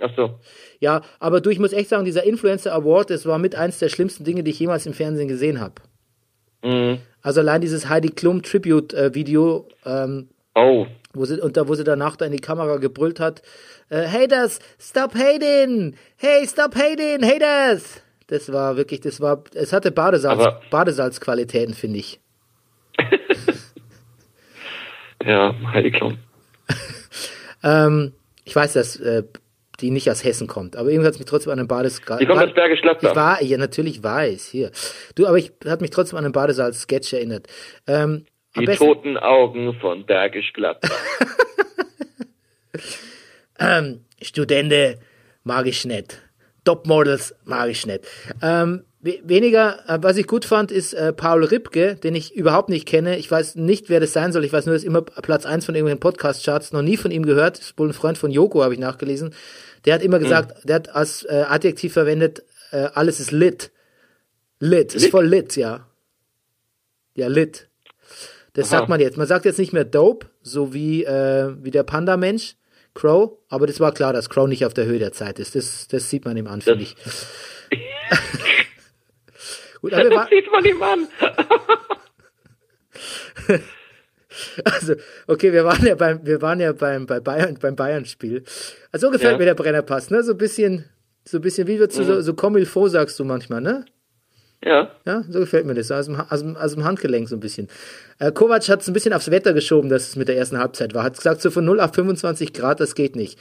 [0.01, 0.39] Ach so.
[0.79, 3.91] Ja, aber du, ich muss echt sagen, dieser Influencer Award, das war mit eins der
[3.91, 5.75] schlimmsten Dinge, die ich jemals im Fernsehen gesehen habe.
[6.63, 6.99] Mhm.
[7.21, 10.87] Also allein dieses Heidi Klum Tribute äh, Video, ähm, Oh.
[11.13, 13.43] wo sie, und da, wo sie danach da in die Kamera gebrüllt hat,
[13.91, 15.95] äh, Haters, stop hating!
[16.17, 18.03] Hey, stop hating, haters!
[18.31, 22.21] Das war wirklich, das war, es hatte Badesalz, Aber- Badesalzqualitäten, finde ich.
[25.23, 26.17] Ja, Heidi Klum.
[27.63, 28.15] Ähm,
[28.47, 29.23] ich weiß, dass äh,
[29.81, 32.19] die nicht aus Hessen kommt, aber irgendwie hat es mich trotzdem an den Badesalz.
[32.19, 33.11] Die kommt aus Bergisch Gladbach.
[33.11, 34.71] Ich war, ja, natürlich weiß, hier.
[35.15, 37.49] Du, aber ich hat mich trotzdem an den Badesalz-Sketch erinnert.
[37.87, 38.25] Ähm,
[38.57, 40.89] Die toten Augen von Bergisch Gladbach.
[43.59, 44.99] Ähm, Studente
[45.45, 46.19] mag ich nicht.
[46.71, 48.05] Topmodels mag ich nicht.
[48.43, 52.69] Ähm, we weniger, äh, was ich gut fand, ist äh, Paul Ripke, den ich überhaupt
[52.69, 53.19] nicht kenne.
[53.19, 54.45] Ich weiß nicht, wer das sein soll.
[54.45, 56.73] Ich weiß nur, dass immer Platz eins von irgendwelchen Podcast-Charts.
[56.73, 57.59] Noch nie von ihm gehört.
[57.59, 59.35] Ist wohl ein Freund von Joko, habe ich nachgelesen.
[59.85, 63.73] Der hat immer gesagt, der hat als äh, Adjektiv verwendet, äh, alles ist lit.
[64.61, 65.11] Lit, ist Lit?
[65.11, 65.87] voll lit, ja.
[67.15, 67.69] Ja, lit.
[68.53, 68.79] Das Aha.
[68.79, 69.17] sagt man jetzt.
[69.17, 72.57] Man sagt jetzt nicht mehr dope, so wie, äh, wie der Panda-Mensch,
[72.95, 75.55] Crow, aber das war klar, dass Crow nicht auf der Höhe der Zeit ist.
[75.55, 76.97] Das, das sieht man ihm an, finde ich.
[79.81, 81.09] Gut, aber Das sieht man ihm an.
[84.65, 84.95] also,
[85.27, 88.45] okay, wir waren ja beim, wir waren ja beim, bei Bayern, beim Bayern-Spiel.
[88.93, 89.39] Also, so gefällt Ja.
[89.39, 90.23] mir der Brennerpass, ne?
[90.23, 90.85] So ein bisschen,
[91.25, 92.05] so ein bisschen, wie wird Mhm.
[92.05, 93.85] so, so comme il faut, sagst du manchmal, ne?
[94.65, 94.91] Ja.
[95.07, 95.91] Ja, so gefällt mir das.
[95.91, 97.69] Aus dem, aus dem, aus dem Handgelenk so ein bisschen.
[98.19, 100.95] Äh, Kovac hat es ein bisschen aufs Wetter geschoben, dass es mit der ersten Halbzeit
[100.95, 101.03] war.
[101.03, 103.39] Hat gesagt, so von 0 auf 25 Grad, das geht nicht.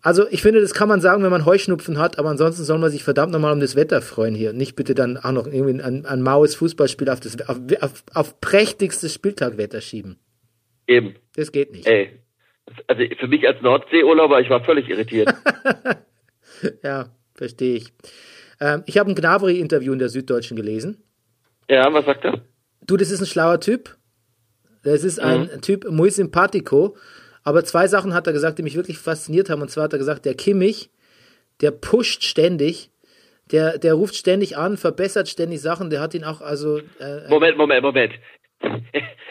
[0.00, 2.90] Also ich finde, das kann man sagen, wenn man Heuschnupfen hat, aber ansonsten soll man
[2.90, 4.52] sich verdammt nochmal um das Wetter freuen hier.
[4.52, 8.40] Nicht bitte dann auch noch irgendwie ein, ein maues Fußballspiel auf, das, auf, auf, auf
[8.40, 10.18] prächtigstes Spieltagwetter schieben.
[10.86, 11.14] Eben.
[11.34, 11.86] Das geht nicht.
[11.86, 12.10] Ey.
[12.86, 15.32] Also für mich als Nordseeurlauber, ich war völlig irritiert.
[16.82, 17.92] Ja, verstehe ich.
[18.60, 21.02] Ähm, ich habe ein Gnabry-Interview in der Süddeutschen gelesen.
[21.68, 22.42] ja, was sagt er?
[22.80, 23.96] Du, das ist ein schlauer Typ.
[24.82, 26.96] Das ist ein Typ muy simpatico.
[27.44, 29.60] Aber zwei Sachen hat er gesagt, die mich wirklich fasziniert haben.
[29.60, 30.90] Und zwar hat er gesagt, der Kimmich,
[31.60, 32.90] der pusht ständig,
[33.50, 35.90] der, der ruft ständig an, verbessert ständig Sachen.
[35.90, 38.14] Der hat ihn auch, also, äh, Moment, Moment, Moment.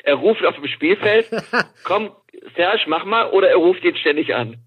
[0.04, 1.28] Er ruft auf dem Spielfeld,
[1.84, 2.12] komm,
[2.56, 4.58] Serge, mach mal, oder er ruft ihn ständig an.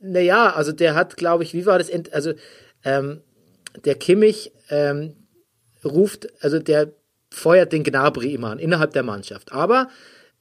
[0.00, 1.90] naja, also der hat, glaube ich, wie war das?
[2.12, 2.32] Also,
[2.84, 3.22] ähm,
[3.84, 5.14] der Kimmich ähm,
[5.84, 6.92] ruft, also der
[7.30, 9.52] feuert den Gnabry immer an, innerhalb der Mannschaft.
[9.52, 9.88] Aber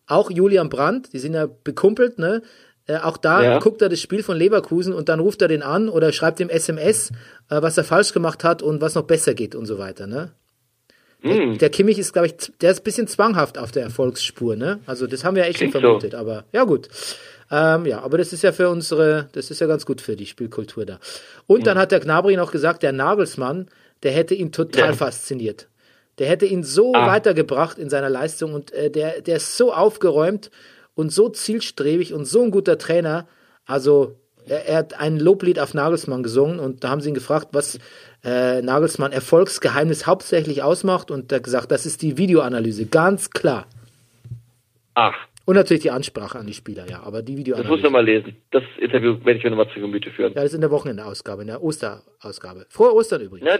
[0.08, 2.41] auch Julian Brandt, die sind ja bekumpelt, ne?
[2.86, 3.60] Äh, auch da Ja.
[3.60, 6.47] guckt er das Spiel von Leverkusen und dann ruft er den an oder schreibt ihm
[6.50, 7.12] SMS,
[7.50, 10.32] äh, was er falsch gemacht hat und was noch besser geht und so weiter, ne?
[11.21, 11.58] Hm.
[11.58, 14.80] Der Kimmich ist, glaube ich, der ist ein bisschen zwanghaft auf der Erfolgsspur, ne?
[14.86, 15.80] Also das haben wir echt schon Klingt so.
[15.82, 16.88] vermutet, aber ja gut.
[17.49, 20.25] Ähm, ja, aber das ist ja für unsere, das ist ja ganz gut für die
[20.25, 20.99] Spielkultur da.
[21.47, 23.67] Und dann hat der Gnabry noch gesagt, der Nagelsmann,
[24.03, 24.93] der hätte ihn total Ja.
[24.93, 25.67] fasziniert.
[26.19, 27.07] Der hätte ihn so Ah.
[27.07, 30.51] weitergebracht in seiner Leistung und äh, der, der ist so aufgeräumt
[30.95, 33.27] und so zielstrebig und so ein guter Trainer.
[33.65, 34.15] Also
[34.47, 37.79] er, er hat ein Loblied auf Nagelsmann gesungen und da haben sie ihn gefragt, was
[38.25, 43.67] äh, Nagelsmann Erfolgsgeheimnis hauptsächlich ausmacht und er hat gesagt, das ist die Videoanalyse, ganz klar.
[44.95, 45.13] Ach,
[45.47, 47.83] Und natürlich die Ansprache an die Spieler, ja, aber die das muss ich Videoanalyse.
[47.83, 48.36] noch mal lesen.
[48.51, 50.33] Das Interview werde ich mir nochmal zu Gemüte führen.
[50.33, 52.65] Ja, das ist in der Wochenendausgabe, in der Osterausgabe.
[52.69, 53.47] Frohe Ostern übrigens.
[53.49, 53.57] Ja,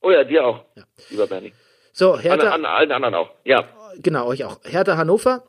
[0.00, 0.84] oh ja, dir auch, Ja.
[1.10, 1.52] lieber Bernie.
[1.92, 3.30] So, An, Hertha, an allen anderen auch.
[3.44, 3.68] Ja.
[3.98, 4.60] genau, euch auch.
[4.64, 5.44] Hertha Hannover.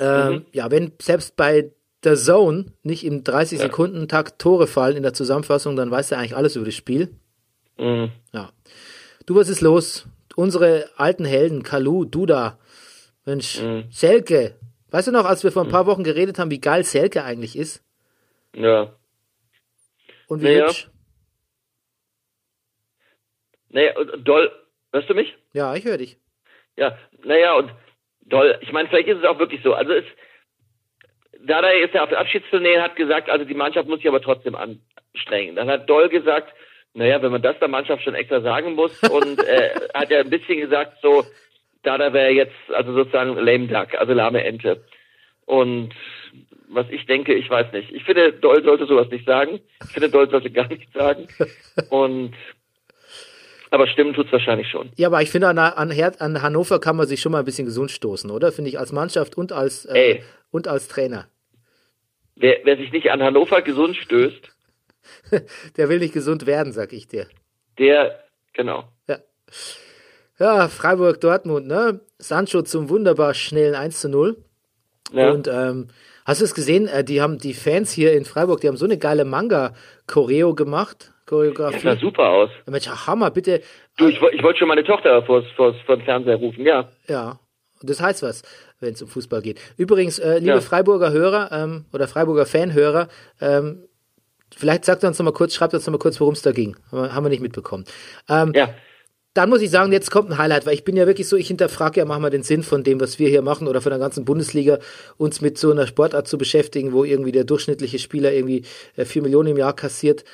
[0.00, 0.46] Ähm, Mhm.
[0.52, 1.70] Ja, wenn selbst bei
[2.02, 6.56] der Zone nicht im 30-Sekunden-Takt Tore fallen in der Zusammenfassung, dann weißt du eigentlich alles
[6.56, 7.10] über das Spiel.
[7.78, 8.10] Mhm.
[8.32, 8.50] Ja.
[9.26, 10.06] Du, was ist los?
[10.34, 12.58] Unsere alten Helden, Kalu, Duda,
[13.26, 13.84] Mensch, Mhm.
[13.90, 14.54] Selke.
[14.94, 17.58] Weißt du noch, als wir vor ein paar Wochen geredet haben, wie geil Selke eigentlich
[17.58, 17.82] ist?
[18.54, 18.92] Ja.
[20.28, 20.68] Und wie Ja.
[20.68, 20.88] hübsch?
[23.70, 24.52] Naja, und Doll,
[24.92, 25.34] hörst du mich?
[25.52, 26.16] Ja, ich höre dich.
[26.76, 27.72] Ja, naja, und
[28.20, 29.74] Doll, ich meine, vielleicht ist es auch wirklich so.
[29.74, 30.04] Also es,
[31.40, 34.54] Dada ist ja auf der Abschiedstournee, hat gesagt, also die Mannschaft muss sich aber trotzdem
[34.54, 35.56] anstrengen.
[35.56, 36.54] Dann hat Doll gesagt,
[36.92, 40.30] naja, wenn man das der Mannschaft schon extra sagen muss und äh, hat ja ein
[40.30, 41.26] bisschen gesagt, so,
[41.84, 44.84] Dada wäre jetzt also sozusagen lame duck, also lahme Ente.
[45.46, 45.94] Und
[46.68, 47.92] was ich denke, ich weiß nicht.
[47.92, 49.60] Ich finde, Doll sollte sowas nicht sagen.
[49.84, 51.28] Ich finde, Doll sollte gar nichts sagen.
[51.90, 52.34] Und
[53.70, 54.90] Aber stimmen tut's wahrscheinlich schon.
[54.96, 57.66] Ja, aber ich finde, an, an, an Hannover kann man sich schon mal ein bisschen
[57.66, 58.50] gesund stoßen, oder?
[58.50, 60.20] Finde ich als Mannschaft und als, äh,
[60.50, 61.28] und als Trainer.
[62.36, 64.50] Wer, wer sich nicht an Hannover gesund stößt,
[65.76, 67.28] Der will nicht gesund werden, sag ich dir.
[67.78, 68.88] der, genau.
[69.08, 69.18] Ja.
[70.38, 72.00] Ja, Freiburg, Dortmund, ne?
[72.18, 74.36] Sancho zum wunderbar schnellen 1 zu 0.
[75.12, 75.30] Ja.
[75.30, 75.88] Und ähm,
[76.24, 76.88] hast du es gesehen?
[76.88, 80.96] Äh, die haben die Fans hier in Freiburg, die haben so eine geile Manga-Choreo gemacht.
[81.10, 81.80] das Choreografie.
[81.80, 82.50] sah super aus.
[82.66, 83.60] Mensch, Hammer, bitte.
[83.96, 86.88] Du, ich, ich wollte schon meine Tochter vors, vors, vor den Fernseher rufen, ja.
[87.08, 87.38] Ja,
[87.82, 88.42] das heißt was,
[88.80, 89.60] wenn es um Fußball geht.
[89.76, 90.60] Übrigens, äh, liebe Ja.
[90.60, 93.08] Freiburger Hörer ähm, oder Freiburger Fanhörer,
[93.40, 93.84] ähm,
[94.56, 96.52] vielleicht sagt ihr uns noch mal kurz, schreibt uns noch mal kurz, worum es da
[96.52, 96.76] ging.
[96.90, 97.84] Haben wir, haben wir nicht mitbekommen.
[98.28, 98.70] Ähm, Ja.
[99.34, 101.48] Dann muss ich sagen, jetzt kommt ein Highlight, weil ich bin ja wirklich so, ich
[101.48, 104.24] hinterfrage ja manchmal den Sinn von dem, was wir hier machen oder von der ganzen
[104.24, 104.78] Bundesliga,
[105.16, 108.62] uns mit so einer Sportart zu beschäftigen, wo irgendwie der durchschnittliche Spieler irgendwie
[108.96, 110.24] äh, vier Millionen im Jahr kassiert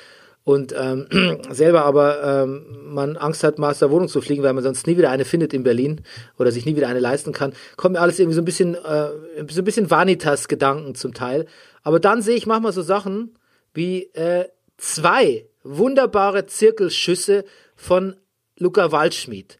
[0.43, 1.07] und ähm,
[1.51, 4.87] selber aber ähm, man Angst hat, mal aus der Wohnung zu fliegen, weil man sonst
[4.87, 6.01] nie wieder eine findet in Berlin
[6.37, 9.09] oder sich nie wieder eine leisten kann, kommt mir alles irgendwie so ein bisschen, äh,
[9.49, 11.45] so ein bisschen Vanitas-Gedanken zum Teil.
[11.83, 13.35] Aber dann sehe ich manchmal so Sachen
[13.73, 14.45] wie äh,
[14.77, 18.15] zwei wunderbare Zirkelschüsse von
[18.61, 19.57] Luca Waldschmidt.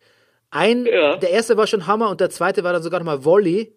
[0.52, 1.18] Ein, Ja.
[1.18, 3.74] der erste war schon Hammer und der zweite war dann sogar nochmal Volley.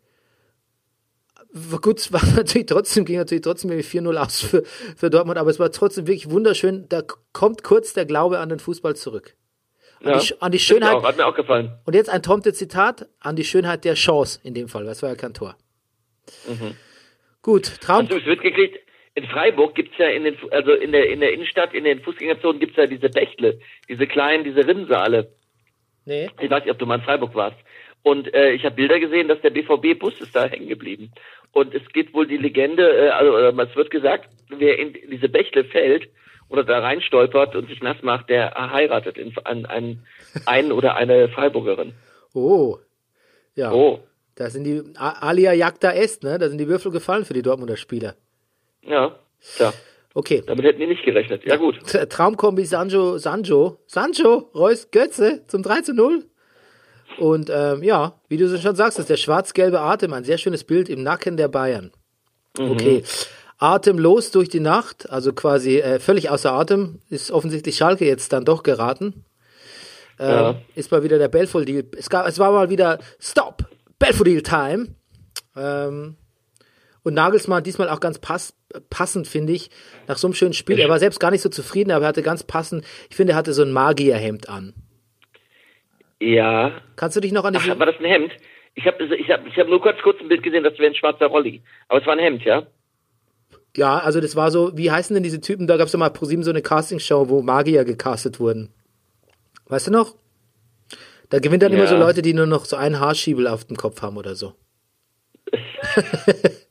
[1.80, 4.62] Gut, es war natürlich trotzdem, ging natürlich trotzdem irgendwie 4-0 aus für,
[4.96, 6.87] für Dortmund, aber es war trotzdem wirklich wunderschön.
[6.88, 9.34] Da kommt kurz der Glaube an den Fußball zurück.
[10.02, 10.18] An, ja.
[10.18, 10.94] die, an die Schönheit.
[10.94, 11.72] Auch, hat mir auch gefallen.
[11.84, 14.84] Und jetzt ein Tomte-Zitat an die Schönheit der Chance in dem Fall.
[14.84, 15.56] Das war ja kein Tor.
[16.48, 16.74] Mhm.
[17.40, 18.02] Gut, Traum.
[18.02, 18.78] Hast du es mitgekriegt?
[19.14, 22.59] In Freiburg gibt's ja in den, also in der, in der Innenstadt, in den Fußgängerzonen
[22.59, 25.31] gibt's ja diese Bächle, diese kleinen, diese Rinnsale.
[26.05, 26.29] Nee.
[26.40, 27.57] Ich weiß nicht, ob du mal in Freiburg warst.
[28.03, 31.12] Und äh, ich habe Bilder gesehen, dass der BVB-Bus ist da hängen geblieben.
[31.53, 35.64] Und es geht wohl die Legende, äh, also es wird gesagt, wer in diese Bächle
[35.64, 36.09] fällt
[36.50, 40.07] oder da reinstolpert und sich nass macht, der heiratet in, an, an
[40.44, 41.94] einen oder eine Freiburgerin.
[42.35, 42.79] Oh.
[43.55, 43.72] Ja.
[43.72, 44.00] Oh,
[44.35, 46.38] Da sind die Alia Jagda Est, ne?
[46.38, 48.16] Da sind die Würfel gefallen für die Dortmunder Spieler.
[48.86, 49.18] Ja,
[49.56, 49.72] tja,
[50.16, 50.42] Okay.
[50.46, 51.42] damit hätten die nicht gerechnet.
[51.44, 51.78] Ja gut.
[52.10, 56.24] Traumkombi Sancho, Sancho, Sancho, Reus, Götze zum 3 zu 0.
[57.18, 60.88] Und ähm, ja, wie du schon sagst, ist der schwarz-gelbe Atem ein sehr schönes Bild
[60.88, 61.90] im Nacken der Bayern.
[62.58, 63.02] Okay.
[63.58, 68.44] Atemlos durch die Nacht, also quasi äh, völlig außer Atem, ist offensichtlich Schalke jetzt dann
[68.44, 69.24] doch geraten.
[70.18, 70.54] Ähm, Ja.
[70.74, 71.88] Ist mal wieder der Belfodil.
[71.96, 73.64] Es, gab, es war mal wieder Stop,
[73.98, 74.94] Belfodil Time.
[75.56, 76.16] Ähm,
[77.02, 78.54] und Nagelsmann diesmal auch ganz pass,
[78.90, 79.70] passend, finde ich,
[80.06, 80.78] nach so einem schönen Spiel.
[80.78, 83.37] Er war selbst gar nicht so zufrieden, aber er hatte ganz passend, ich finde, er
[83.37, 84.74] hatte so ein Magierhemd an.
[86.20, 86.72] Ja.
[86.96, 87.72] Kannst du dich noch an diese.
[87.72, 88.32] Ach, war das ein Hemd?
[88.74, 90.94] Ich habe ich hab, ich hab nur kurz kurz ein Bild gesehen, das wäre ein
[90.94, 91.62] schwarzer Rolli.
[91.88, 92.66] Aber es war ein Hemd, ja?
[93.76, 95.66] ja, also das war so, wie heißen denn diese Typen?
[95.66, 98.72] Da gab es doch mal pro sieben so eine Castingshow, wo Magier gecastet wurden.
[99.66, 100.14] Weißt du noch?
[101.30, 101.88] Da gewinnen dann immer Ja.
[101.88, 104.54] so Leute, die nur noch so einen Haarschiebel auf dem Kopf haben oder so.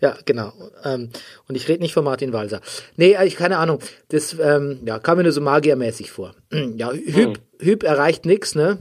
[0.00, 0.52] ja, genau.
[0.84, 1.10] Ähm,
[1.48, 2.60] und ich rede nicht von Martin Walser.
[2.96, 3.80] Nee, äh, ich keine Ahnung.
[4.08, 6.34] Das ähm, ja, kam mir nur so magiermäßig vor.
[6.52, 8.78] ja, Hüb, Hüb erreicht nichts, ne?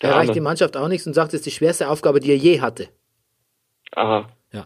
[0.00, 2.60] Erreicht die Mannschaft auch nichts und sagt, es ist die schwerste Aufgabe, die er je
[2.60, 2.88] hatte.
[3.92, 4.28] Aha.
[4.52, 4.64] Ja.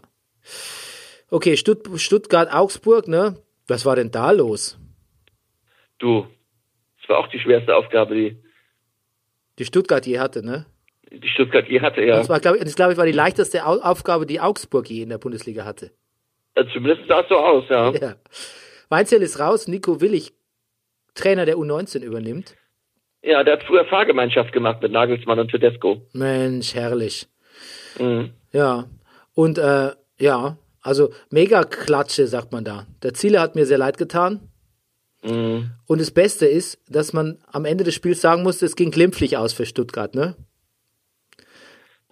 [1.29, 3.37] Okay, Stutt Stuttgart, Augsburg, ne?
[3.67, 4.77] Was war denn da los?
[5.97, 6.27] Du.
[6.99, 8.43] Das war auch die schwerste Aufgabe, die,
[9.59, 10.65] Die Stuttgart je hatte, ne?
[11.19, 12.17] Die Stuttgart je hatte, ja.
[12.17, 15.09] Das war, glaube ich, das, ich, war die leichteste Au Aufgabe, die Augsburg je in
[15.09, 15.91] der Bundesliga hatte.
[16.55, 17.91] Also zumindest sah es so aus, ja.
[17.91, 18.15] Ja.
[18.89, 20.33] Weinzel ist raus, Nico Willig,
[21.15, 22.55] Trainer der U19 übernimmt.
[23.21, 26.01] Ja, der hat früher Fahrgemeinschaft gemacht mit Nagelsmann und Tedesco.
[26.13, 27.27] Mensch, herrlich.
[27.97, 28.31] Mhm.
[28.51, 28.85] Ja.
[29.33, 32.85] Und äh, ja, also mega Klatsche, sagt man da.
[33.01, 34.49] Der Ziele hat mir sehr leid getan.
[35.23, 35.71] Mhm.
[35.87, 39.37] Und das Beste ist, dass man am Ende des Spiels sagen musste, es ging glimpflich
[39.37, 40.35] aus für Stuttgart, ne?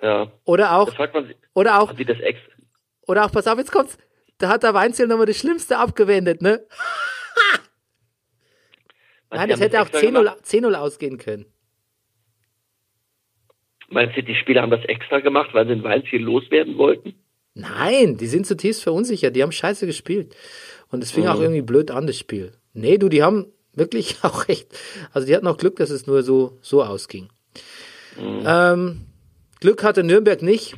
[0.01, 0.31] Ja.
[0.45, 2.39] Oder auch, man oder auch, wie das ex.
[3.07, 3.97] oder auch, pass auf, jetzt kommt's.
[4.37, 6.65] Da hat der Weinzel nochmal das Schlimmste abgewendet, ne?
[9.29, 10.37] Nein, das hätte auch extra 10-0 gemacht?
[10.45, 11.45] 10-0 ausgehen können.
[13.89, 17.13] Meinst du, die Spieler haben das extra gemacht, weil sie in Weinziel loswerden wollten?
[17.53, 19.35] Nein, die sind zutiefst verunsichert.
[19.35, 20.35] Die haben scheiße gespielt.
[20.89, 21.29] Und es fing Mhm.
[21.29, 22.53] auch irgendwie blöd an, das Spiel.
[22.73, 24.67] Nee, du, die haben wirklich auch echt,
[25.13, 27.29] also die hatten auch Glück, dass es nur so, so ausging.
[28.17, 28.43] Mhm.
[28.45, 29.01] Ähm,
[29.61, 30.75] Glück hatte Nürnberg nicht.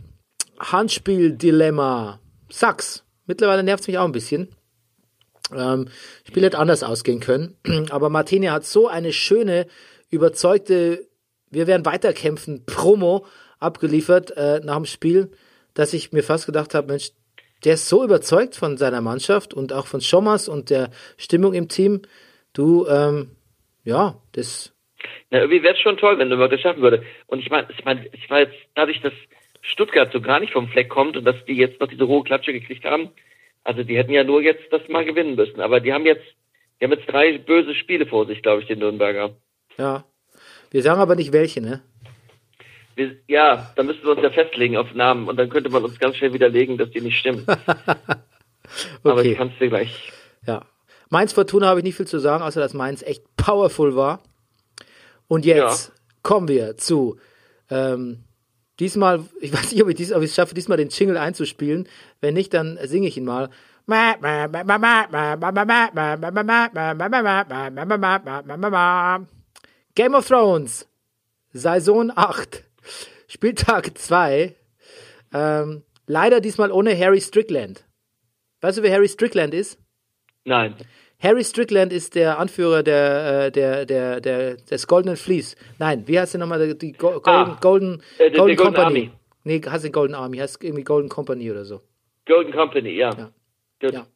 [0.59, 2.19] Handspiel-Dilemma.
[2.49, 3.05] Sachs.
[3.25, 4.49] Mittlerweile nervt es mich auch ein bisschen.
[5.55, 5.87] Ähm,
[6.27, 7.55] Spiel hätte anders ausgehen können.
[7.91, 9.67] Aber Martinia hat so eine schöne,
[10.09, 11.07] überzeugte,
[11.49, 13.25] wir werden weiterkämpfen, Promo
[13.57, 15.31] abgeliefert äh, nach dem Spiel,
[15.73, 17.11] dass ich mir fast gedacht habe, Mensch,
[17.63, 21.69] der ist so überzeugt von seiner Mannschaft und auch von Schommers und der Stimmung im
[21.69, 22.01] Team.
[22.51, 23.31] Du, ähm,
[23.85, 24.72] ja, das
[25.31, 27.03] Na, irgendwie wäre es schon toll, wenn Nürnberg das schaffen würde.
[27.27, 29.13] Und ich meine, ich meine, ich war jetzt dadurch, dass
[29.61, 32.53] Stuttgart so gar nicht vom Fleck kommt und dass die jetzt noch diese hohe Klatsche
[32.53, 33.09] gekriegt haben.
[33.63, 35.61] Also die hätten ja nur jetzt das mal gewinnen müssen.
[35.61, 36.25] Aber die haben jetzt,
[36.79, 39.31] die haben jetzt drei böse Spiele vor sich, glaube ich, den Nürnberger.
[39.77, 40.03] Ja.
[40.71, 41.81] Wir sagen aber nicht welche, ne?
[42.95, 45.97] Wir, ja, da müssten wir uns ja festlegen auf Namen und dann könnte man uns
[45.99, 47.45] ganz schnell widerlegen, dass die nicht stimmen.
[49.03, 49.31] Aber Okay.
[49.31, 50.11] ich kann es dir gleich.
[50.45, 50.65] Ja.
[51.09, 54.21] Mainz Fortuna habe ich nicht viel zu sagen, außer dass Mainz echt powerful war.
[55.27, 57.17] Und jetzt kommen wir zu
[57.69, 58.23] ähm,
[58.79, 61.87] diesmal, ich weiß nicht, ob ich, dies, ob ich es schaffe, diesmal den Jingle einzuspielen.
[62.21, 63.49] Wenn nicht, dann singe ich ihn mal.
[69.95, 70.87] Game of Thrones,
[71.51, 72.63] Saison 8,
[73.27, 74.55] Spieltag 2.
[75.33, 77.83] Ähm, leider diesmal ohne Harry Strickland.
[78.61, 79.77] Weißt du, wer Harry Strickland ist?
[80.45, 80.75] Nein.
[81.23, 85.55] Harry Strickland ist der Anführer der, äh, der, der, der, des Golden Fleece.
[85.79, 86.67] Nein, wie heißt der nochmal?
[86.67, 88.83] Die- Die Go Golden, Ah, Golden, äh, Golden Golden Company.
[88.85, 89.11] Army.
[89.45, 91.81] Nee, heißt nicht Golden Army, heißt irgendwie Golden Company oder so.
[92.25, 93.09] Golden Company, ja.
[93.81, 93.89] Ja.
[93.89, 94.07] Ja.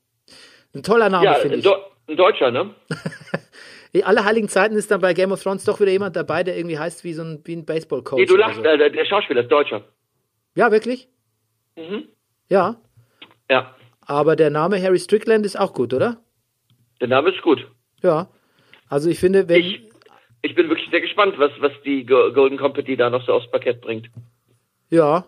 [0.75, 1.63] Ein toller Name, Ja, finde ich.
[1.63, 1.75] Do
[2.07, 2.73] ein Deutscher, ne?
[3.93, 6.57] In Alle heiligen Zeiten ist dann bei Game of Thrones doch wieder jemand dabei, der
[6.57, 8.19] irgendwie heißt wie so ein, wie ein Baseball-Coach.
[8.19, 8.63] Nee, du lachst, So.
[8.63, 9.81] äh, der, der Schauspieler ist Deutscher.
[10.55, 11.07] Ja, wirklich?
[11.77, 12.07] Mhm.
[12.49, 12.75] Ja.
[13.49, 16.21] Ja, Aber der Name Harry Strickland ist auch gut, oder?
[17.01, 17.65] Der Name ist gut.
[18.01, 18.29] Ja.
[18.89, 19.59] Also ich finde, wenn.
[19.61, 19.81] Ich,
[20.41, 23.49] ich bin wirklich sehr gespannt, was, was die Go Golden Company da noch so aufs
[23.51, 24.09] Parkett bringt.
[24.89, 25.25] Ja,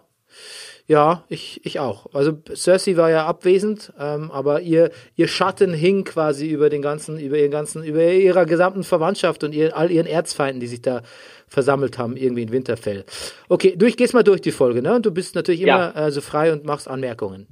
[0.89, 2.07] ja, ich, ich auch.
[2.15, 7.19] Also Cersei war ja abwesend, ähm, aber ihr, ihr Schatten hing quasi über den ganzen,
[7.19, 11.03] über ihren ganzen, über ihrer gesamten Verwandtschaft und ihr, all ihren Erzfeinden, die sich da
[11.47, 13.05] versammelt haben, irgendwie in Winterfell.
[13.49, 14.95] Okay, du, ich gehst mal durch die Folge, ne?
[14.95, 15.89] Und du bist natürlich Ja.
[15.91, 17.47] immer äh, so frei und machst Anmerkungen.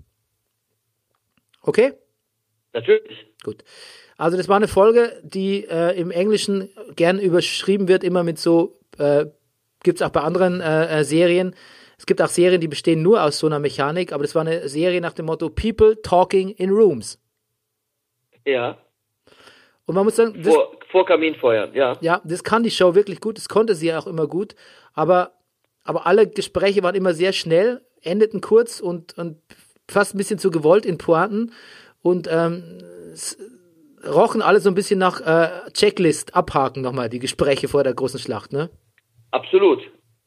[1.61, 1.93] Okay?
[2.73, 3.27] Natürlich.
[3.43, 3.63] Gut.
[4.17, 8.79] Also das war eine Folge, die äh, im Englischen gern überschrieben wird, immer mit so,
[8.97, 9.27] äh,
[9.83, 11.55] gibt es auch bei anderen äh, äh, Serien.
[11.99, 14.67] Es gibt auch Serien, die bestehen nur aus so einer Mechanik, aber das war eine
[14.69, 17.19] Serie nach dem Motto People Talking in Rooms.
[18.45, 18.77] Ja.
[19.85, 21.95] Und man muss sagen, das, Vor, vor Kaminfeuer, ja.
[22.01, 24.55] ja, das kann die Show wirklich gut, das konnte sie auch immer gut,
[24.93, 25.33] aber,
[25.83, 29.37] aber alle Gespräche waren immer sehr schnell, endeten kurz und, und
[29.87, 31.53] fast ein bisschen zu gewollt in Pointen
[32.01, 32.79] und ähm,
[34.07, 38.19] rochen alle so ein bisschen nach äh, Checklist abhaken nochmal, die Gespräche vor der großen
[38.19, 38.69] Schlacht, ne?
[39.31, 39.79] Absolut.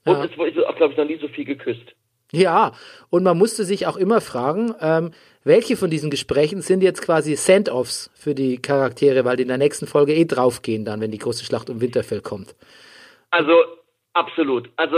[0.04, 0.24] Und Ja.
[0.24, 1.94] es wurde, auch, glaube ich, noch nie so viel geküsst.
[2.32, 2.72] Ja,
[3.10, 5.10] und man musste sich auch immer fragen, ähm,
[5.42, 9.58] welche von diesen Gesprächen sind jetzt quasi Send-offs für die Charaktere, weil die in der
[9.58, 12.54] nächsten Folge eh draufgehen dann, wenn die große Schlacht um Winterfell kommt.
[13.30, 13.52] Also,
[14.12, 14.70] absolut.
[14.76, 14.96] Also,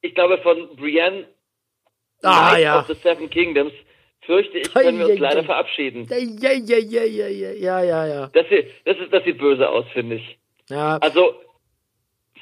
[0.00, 1.26] ich glaube, von Brienne
[2.22, 2.80] Ah, ja.
[2.80, 3.72] of the Seven Kingdoms
[4.22, 6.06] fürchte ich, können wir uns leider verabschieden.
[6.10, 6.16] Ja,
[6.52, 8.30] ja, ja, ja, ja, ja, ja.
[8.32, 10.38] Das sieht, das ist, das sieht böse aus, finde ich.
[10.68, 10.98] Ja.
[10.98, 11.34] Also,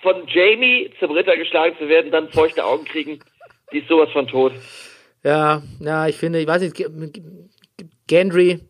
[0.03, 3.21] von Jamie zum Ritter geschlagen zu werden, dann feuchte Augen kriegen,
[3.73, 4.53] die ist sowas von tot.
[5.23, 6.77] Ja, ja, ich finde, ich weiß nicht,
[8.07, 8.61] Gendry,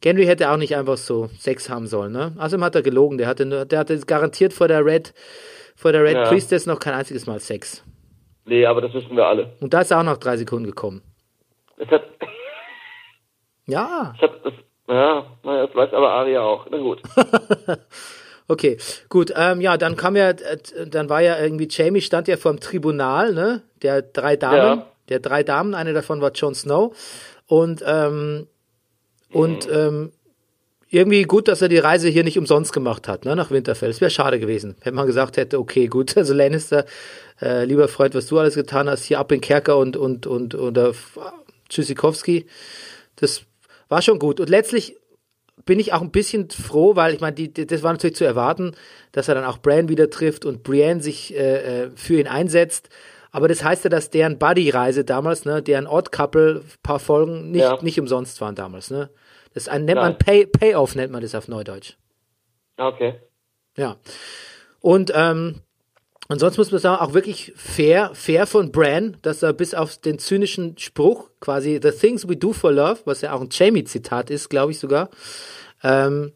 [0.00, 2.34] Gendry hätte auch nicht einfach so Sex haben sollen, ne?
[2.38, 5.14] Außerdem hat er gelogen, der hatte, der hatte garantiert vor der Red,
[5.76, 6.24] vor der Red ja.
[6.24, 7.84] Priestess noch kein einziges Mal Sex.
[8.46, 9.52] Nee, aber das wissen wir alle.
[9.60, 11.02] Und da ist er auch noch drei Sekunden gekommen.
[11.76, 12.02] Das hat,
[13.70, 14.52] ja, das hat, das,
[14.88, 16.66] ja, naja, das weiß aber Aria auch.
[16.70, 17.00] Na gut.
[18.48, 18.78] Okay,
[19.08, 19.32] gut.
[19.36, 22.58] Ähm, ja, dann kam ja, äh, dann war ja irgendwie Jamie stand ja vor dem
[22.58, 23.62] Tribunal, ne?
[23.82, 24.86] Der drei Damen, Ja.
[25.08, 25.72] der drei Damen.
[25.72, 26.92] Eine davon war Jon Snow
[27.46, 28.48] und ähm,
[29.32, 30.10] und ähm,
[30.88, 33.36] irgendwie gut, dass er die Reise hier nicht umsonst gemacht hat, ne?
[33.36, 33.88] Nach Winterfell.
[33.90, 36.86] Es wäre schade gewesen, wenn man gesagt hätte, okay, gut, also Lannister,
[37.40, 40.56] äh, lieber Freund, was du alles getan hast, hier ab in Kerker und und und
[40.56, 40.92] oder
[41.68, 42.46] Tschüssikowski,
[43.14, 43.42] das
[43.90, 44.40] war schon gut.
[44.40, 44.96] Und letztlich
[45.66, 48.24] bin ich auch ein bisschen froh, weil ich meine, die, die, das war natürlich zu
[48.24, 48.72] erwarten,
[49.12, 52.88] dass er dann auch Bran wieder trifft und Brienne sich äh, äh, für ihn einsetzt.
[53.30, 57.78] Aber das heißt ja, dass deren Buddy-Reise damals, ne, deren Odd-Couple, paar Folgen nicht, Ja.
[57.82, 59.10] nicht umsonst waren damals, ne?
[59.52, 60.18] Das ein, nennt man Nein.
[60.18, 61.96] Pay, Payoff, nennt man das auf Neudeutsch.
[62.76, 63.20] Okay.
[63.76, 63.96] Ja.
[64.80, 65.60] Und, ähm,
[66.30, 69.96] und sonst muss man sagen, auch wirklich fair, fair von Bran, dass er bis auf
[69.96, 74.30] den zynischen Spruch, quasi The Things We Do for Love, was ja auch ein Jamie-Zitat
[74.30, 75.10] ist, glaube ich sogar,
[75.82, 76.32] ähm,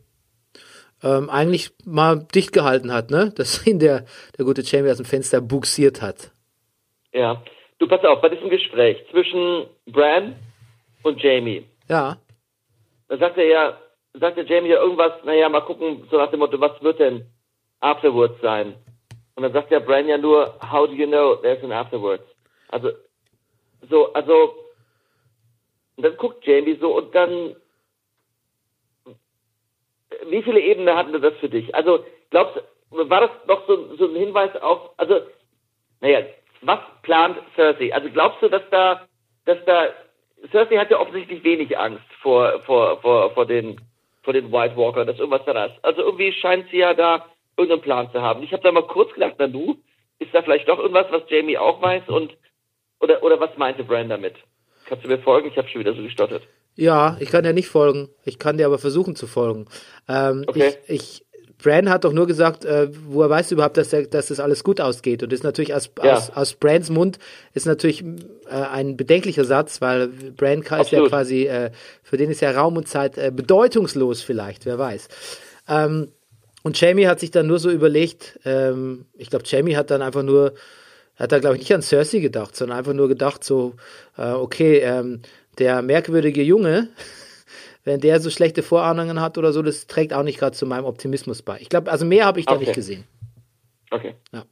[1.03, 3.33] ähm, eigentlich mal dicht gehalten hat, ne?
[3.37, 4.05] Dass ihn der,
[4.37, 6.31] der gute Jamie aus dem Fenster buxiert hat.
[7.13, 7.43] Ja.
[7.79, 10.37] Du, pass auf, bei diesem Gespräch zwischen Bran
[11.03, 12.19] und Jamie, Ja,
[13.09, 13.79] da sagt er ja,
[14.15, 17.27] sagt der Jamie ja irgendwas, naja, mal gucken, so nach dem Motto, was wird denn
[17.81, 18.75] afterwards sein?
[19.37, 22.25] Und dann sagt der Bran ja nur, how do you know there's an afterwards?
[22.69, 22.91] Also,
[23.91, 24.55] so, also,
[25.97, 27.57] und dann guckt Jamie so und dann,
[30.27, 31.75] wie viele Ebenen hatten das für dich?
[31.75, 35.21] Also, glaubst war das doch so, so ein Hinweis auf, also,
[36.01, 36.25] naja,
[36.63, 37.93] was plant Cersei?
[37.93, 39.07] Also glaubst du, dass da,
[39.45, 39.89] dass da,
[40.51, 43.81] Cersei hat ja offensichtlich wenig Angst vor, vor, vor, vor den,
[44.23, 45.85] vor den White Walker, dass irgendwas da ist.
[45.85, 47.27] Also irgendwie scheint sie ja da
[47.57, 48.43] irgendeinen Plan zu haben.
[48.43, 49.77] Ich habe da mal kurz gedacht, na du,
[50.19, 52.37] ist da vielleicht doch irgendwas, was Jamie auch weiß und,
[53.01, 54.35] oder, oder was meinte Bran damit?
[54.87, 55.49] Kannst du mir folgen?
[55.49, 56.43] Ich habe schon wieder so gestottert.
[56.77, 58.09] Ja, ich kann dir nicht folgen.
[58.25, 59.67] Ich kann dir aber versuchen zu folgen.
[60.09, 60.75] Ähm, Okay.
[60.87, 61.25] Ich, ich,
[61.63, 64.65] Bran hat doch nur gesagt, äh, woher weißt du überhaupt, dass, er, dass das alles
[64.65, 65.23] gut ausgeht?
[65.23, 66.15] Und das ist natürlich aus, Ja.
[66.15, 67.19] aus, aus Brans Mund
[67.55, 71.71] ist natürlich äh, ein bedenklicher Satz, weil Bran ist ja quasi, äh,
[72.03, 75.09] für den ist ja Raum und Zeit äh, bedeutungslos vielleicht, wer weiß.
[75.69, 76.13] Ähm,
[76.65, 80.23] und Jamie hat sich dann nur so überlegt, ähm, ich glaube, Jamie hat dann einfach
[80.23, 80.55] nur,
[81.15, 83.75] hat da glaube ich nicht an Cersei gedacht, sondern einfach nur gedacht so,
[84.17, 85.21] äh, okay, ähm,
[85.59, 86.89] der merkwürdige Junge,
[87.85, 90.87] wenn der so schlechte Vorahnungen hat oder so, das trägt auch nicht gerade zu meinem
[90.87, 91.59] Optimismus bei.
[91.61, 92.65] Ich glaube, also mehr habe ich da Okay.
[92.65, 93.05] nicht gesehen.
[93.91, 94.15] Okay.
[94.33, 94.45] Ja.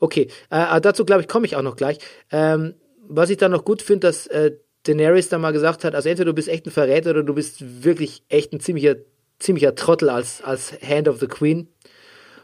[0.00, 1.98] Okay, äh, dazu glaube ich, komme ich auch noch gleich.
[2.32, 2.74] Ähm,
[3.06, 4.52] was ich dann noch gut finde, dass äh,
[4.84, 7.84] Daenerys dann mal gesagt hat, also entweder du bist echt ein Verräter oder du bist
[7.84, 8.96] wirklich echt ein ziemlicher,
[9.42, 11.68] ziemlicher Trottel als, als Hand of the Queen.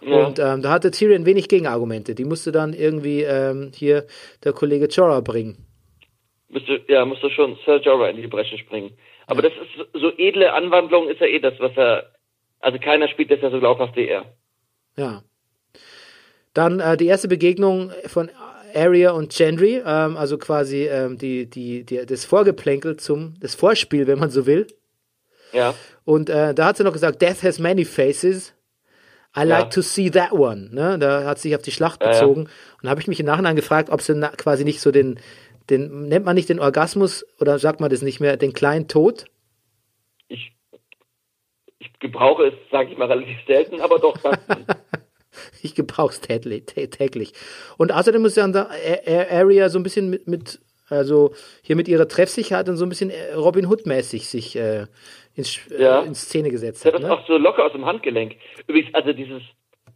[0.01, 0.27] Ja.
[0.27, 2.15] Und ähm, da hatte Tyrion wenig Gegenargumente.
[2.15, 4.07] Die musste dann irgendwie ähm, hier
[4.45, 5.67] der Kollege Jorah bringen.
[6.49, 8.93] Müsste, ja, musste schon Sir Jorah in die Bresche springen.
[9.27, 12.13] Aber das ist so- so edle Anwandlung ist ja eh das, was er,
[12.61, 14.25] also keiner spielt das ja so glaubhaft wie er.
[14.97, 15.23] Ja.
[16.55, 18.31] Dann äh, die erste Begegnung von
[18.75, 24.07] Arya und Gendry, ähm, also quasi ähm, die, die, die, das Vorgeplänkel zum, das Vorspiel,
[24.07, 24.67] wenn man so will.
[25.53, 25.75] Ja.
[26.09, 28.55] Und äh, da hat sie noch gesagt, Death has many faces.
[29.37, 29.69] I like Ja.
[29.69, 30.71] to see that one.
[30.73, 30.99] Ne?
[30.99, 32.13] Da hat sie sich auf die Schlacht Ja, ja.
[32.15, 32.43] bezogen.
[32.45, 32.51] Und
[32.85, 35.21] da habe ich mich im Nachhinein gefragt, ob sie na, quasi nicht so den,
[35.69, 39.27] den, nennt man nicht den Orgasmus oder sagt man das nicht mehr, den kleinen Tod?
[40.29, 40.57] Ich,
[41.79, 44.17] ich gebrauche es, sage ich mal, relativ selten, aber doch.
[45.63, 46.65] Ich gebrauch's täglich.
[46.65, 47.33] tä- täglich.
[47.77, 48.71] Und außerdem muss ja da
[49.31, 50.59] Area so ein bisschen mit, mit,
[50.91, 54.87] also hier mit ihrer Treffsicherheit und so ein bisschen äh, Robin Hood-mäßig sich äh,
[55.35, 56.03] ins, Ja.
[56.03, 56.95] äh, in Szene gesetzt hat.
[56.95, 57.15] hat das Ne?
[57.15, 58.37] auch so locker aus dem Handgelenk.
[58.67, 59.43] Übrigens, also dieses,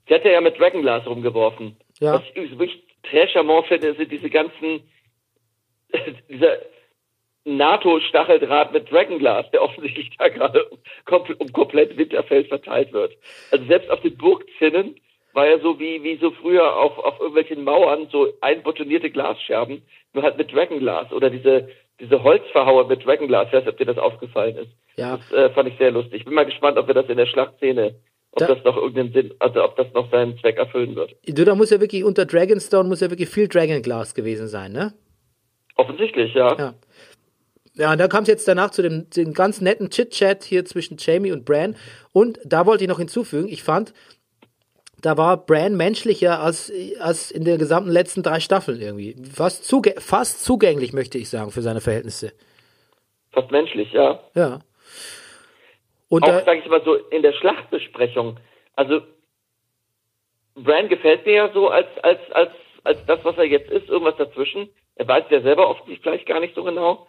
[0.08, 1.76] sie hat ja mit Dragonglass rumgeworfen.
[2.00, 2.14] Ja.
[2.14, 4.80] Was ich übrigens wirklich très charmant finde, sind diese ganzen,
[6.28, 6.58] dieser
[7.44, 10.78] NATO-Stacheldraht mit Dragonglass, der offensichtlich da gerade um,
[11.38, 13.16] um komplett Winterfeld verteilt wird.
[13.50, 14.94] Also selbst auf den Burgzinnen
[15.34, 20.22] war ja so wie, wie so früher auf, auf irgendwelchen Mauern so einbetonierte Glasscherben, nur
[20.22, 21.68] halt mit Dragonglass oder diese,
[22.00, 23.48] diese Holzverhauer mit Dragonglass.
[23.48, 24.70] Ich weiß nicht, ob dir das aufgefallen ist.
[24.96, 25.16] Ja.
[25.18, 26.24] Das äh, fand ich sehr lustig.
[26.24, 27.94] Bin mal gespannt, ob wir das in der Schlachtszene,
[28.32, 31.14] ob Da- das noch irgendeinen Sinn, also ob das noch seinen Zweck erfüllen wird.
[31.26, 34.92] Du, da muss ja wirklich unter Dragonstone muss ja wirklich viel Dragonglass gewesen sein, ne?
[35.76, 36.56] Offensichtlich, ja.
[36.58, 36.74] Ja.
[37.74, 40.98] Ja, und dann kam es jetzt danach zu dem, dem ganz netten Chit-Chat hier zwischen
[40.98, 41.74] Jamie und Bran.
[42.12, 43.94] Und da wollte ich noch hinzufügen, ich fand,
[45.02, 49.16] da war Bran menschlicher als, als in den gesamten letzten drei Staffeln irgendwie.
[49.34, 52.32] Fast, zuge fast zugänglich, möchte ich sagen, für seine Verhältnisse.
[53.32, 54.20] Fast menschlich, ja.
[54.34, 54.60] Ja.
[56.08, 58.38] Und Auch, sage ich mal so, in der Schlachtbesprechung.
[58.76, 59.00] Also,
[60.54, 62.50] Bran gefällt mir ja so als, als, als,
[62.84, 64.68] als das, was er jetzt ist, irgendwas dazwischen.
[64.94, 67.06] Er weiß ja selber offensichtlich vielleicht gar nicht so genau.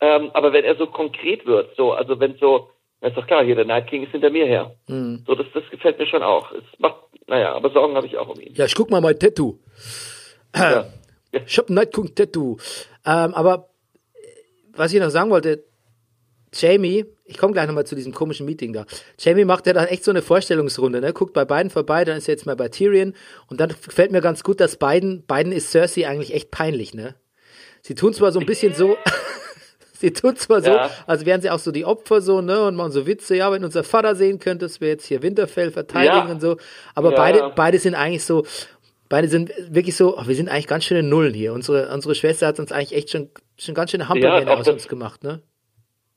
[0.00, 2.70] Ähm, aber wenn er so konkret wird, so, also wenn so,
[3.08, 4.74] ist doch klar, hier, der Night King ist hinter mir her.
[4.88, 5.24] Hm.
[5.26, 6.52] So, das, das gefällt mir schon auch.
[6.52, 6.96] Es macht,
[7.26, 8.54] naja, aber Sorgen habe ich auch um ihn.
[8.54, 9.58] ja, ich guck mal mein Tattoo.
[10.54, 10.86] Ja.
[11.44, 12.56] Ich hab ein Nightcook Tattoo.
[13.04, 13.68] Ähm, aber
[14.74, 15.64] was ich noch sagen wollte,
[16.54, 18.86] Jamie, ich komme gleich nochmal zu diesem komischen Meeting da.
[19.18, 21.12] Jamie macht ja dann echt so eine Vorstellungsrunde, ne?
[21.12, 23.14] Guckt bei beiden vorbei, dann ist er jetzt mal bei Tyrion
[23.48, 27.16] und dann gefällt mir ganz gut, dass beiden, beiden ist Cersei eigentlich echt peinlich, ne?
[27.82, 28.96] Sie tun zwar so ein bisschen so,
[30.00, 30.90] sie tun zwar so, Ja.
[31.06, 32.62] als wären sie auch so die Opfer so, ne?
[32.66, 35.70] Und machen so Witze, ja, wenn unser Vater sehen könnte, dass wir jetzt hier Winterfell
[35.70, 36.30] verteidigen Ja.
[36.30, 36.56] und so.
[36.94, 38.44] Aber Ja, beide, beide sind eigentlich so,
[39.08, 41.52] beide sind wirklich so, oh, wir sind eigentlich ganz schöne Nullen hier.
[41.52, 44.08] Unsere, unsere Schwester hat uns eigentlich echt schon, schon ganz schöne
[44.54, 45.40] auch aus das- uns gemacht, ne?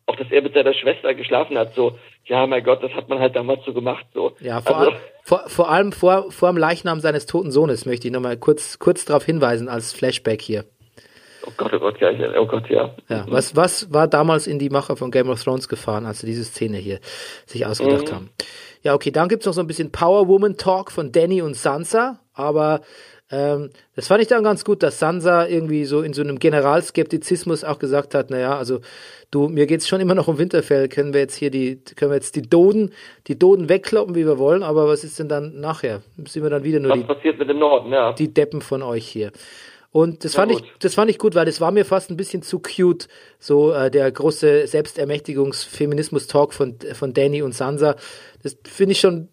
[0.08, 3.20] auch dass er mit seiner Schwester geschlafen hat, so, ja, mein Gott, das hat man
[3.20, 4.32] halt damals so gemacht, so.
[4.40, 8.08] Ja, vor, also, all, vor, vor allem vor, vor dem Leichnam seines toten Sohnes möchte
[8.08, 10.66] ich nochmal kurz, kurz darauf hinweisen als Flashback hier.
[11.46, 12.96] Oh Gott, oh Gott, ja, ja, oh Gott, ja.
[13.08, 16.28] Ja, was, was war damals in die Macher von Game of Thrones gefahren, als sie
[16.28, 17.00] diese Szene hier
[17.46, 18.30] sich ausgedacht haben?
[18.84, 22.20] Ja, okay, dann gibt's noch so ein bisschen Power Woman Talk von Danny und Sansa,
[22.34, 22.82] aber
[23.32, 27.64] ähm, das fand ich dann ganz gut, dass Sansa irgendwie so in so einem Generalskeptizismus
[27.64, 28.80] auch gesagt hat, naja, also
[29.30, 32.16] du, mir geht's schon immer noch um Winterfell, können wir jetzt hier die, können wir
[32.16, 32.92] jetzt die Doden,
[33.28, 36.02] die Doden wegkloppen, wie wir wollen, aber was ist denn dann nachher?
[36.26, 38.14] Sind wir dann wieder nur Was die, passiert mit dem Norden, ja.
[38.14, 39.32] die Deppen von euch hier.
[39.92, 40.70] Und das fand ich, gut.
[40.80, 43.08] das fand ich gut, weil das war mir fast ein bisschen zu cute,
[43.40, 47.96] so äh, der große Selbstermächtigungs-Feminismus-Talk von von Danny und Sansa.
[48.44, 49.30] Das finde ich schon,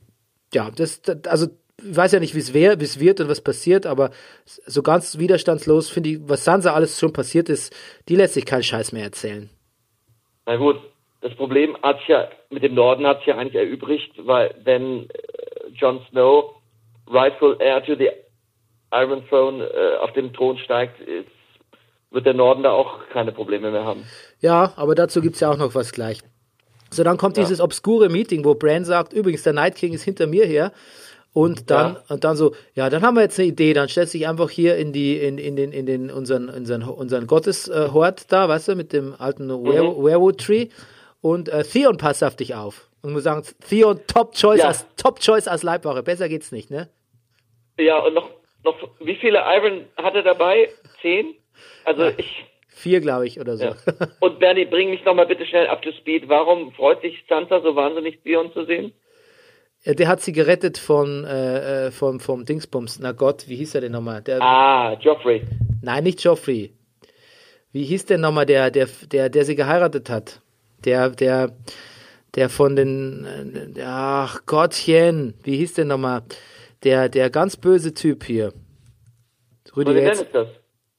[0.54, 1.48] ja, das, das also
[1.78, 4.10] ich weiß ja nicht, wie es wie es wird und was passiert, aber
[4.44, 7.74] so ganz widerstandslos finde ich, was Sansa alles schon passiert ist,
[8.08, 9.50] die lässt sich keinen Scheiß mehr erzählen.
[10.46, 10.76] Na gut,
[11.20, 15.68] das Problem hat ja mit dem Norden hat sich ja eigentlich erübrigt, weil wenn äh,
[15.74, 16.54] Jon Snow
[17.08, 18.08] rightful heir to the
[18.92, 21.26] Iron Throne äh, auf den Thron steigt, ist,
[22.10, 24.04] wird der Norden da auch keine Probleme mehr haben.
[24.40, 26.20] Ja, aber dazu gibt's ja auch noch was gleich.
[26.90, 27.42] So, dann kommt Ja.
[27.42, 30.72] dieses obskure Meeting, wo Bran sagt, übrigens, der Night King ist hinter mir her.
[31.32, 32.02] Und dann, Ja.
[32.14, 34.48] und dann so, ja, dann haben wir jetzt eine Idee, dann stellst du dich einfach
[34.48, 38.74] hier in die, in, in den, in den, unseren, unseren, unseren Gotteshort da, weißt du,
[38.76, 39.66] mit dem alten Mhm.
[39.66, 40.68] Werewood Tree.
[41.20, 42.88] Und äh, Theon passt auf dich auf.
[43.02, 44.68] Und muss sagen, Theon, Top Choice Ja.
[44.68, 46.02] als, Top Choice als Leibwache.
[46.02, 46.88] Besser geht's nicht, ne?
[47.78, 48.30] Ja, und noch,
[48.66, 50.68] noch, wie viele Iron hat er dabei?
[51.00, 51.34] Zehn?
[51.84, 53.64] Also ich, Vier, glaube ich, oder so.
[53.64, 53.74] ja.
[54.20, 56.28] Und Bernie, bring mich nochmal bitte schnell up to speed.
[56.28, 58.92] Warum freut sich Sansa so wahnsinnig, Theon zu sehen?
[59.84, 62.98] Äh, Der hat sie gerettet von, äh, äh, vom, vom Dingsbums.
[63.00, 64.20] Na Gott, wie hieß er denn nochmal?
[64.20, 65.40] Der, Ah, Joffrey.
[65.80, 66.72] Nein, nicht Joffrey.
[67.72, 70.42] Wie hieß denn nochmal der, der, der, der sie geheiratet hat?
[70.84, 71.56] Der, der,
[72.34, 76.22] der von den, äh, ach Gottchen, wie hieß denn nochmal?
[76.84, 78.52] Der, der ganz böse Typ hier.
[79.76, 80.48] Rüdiger, jetzt, ist das?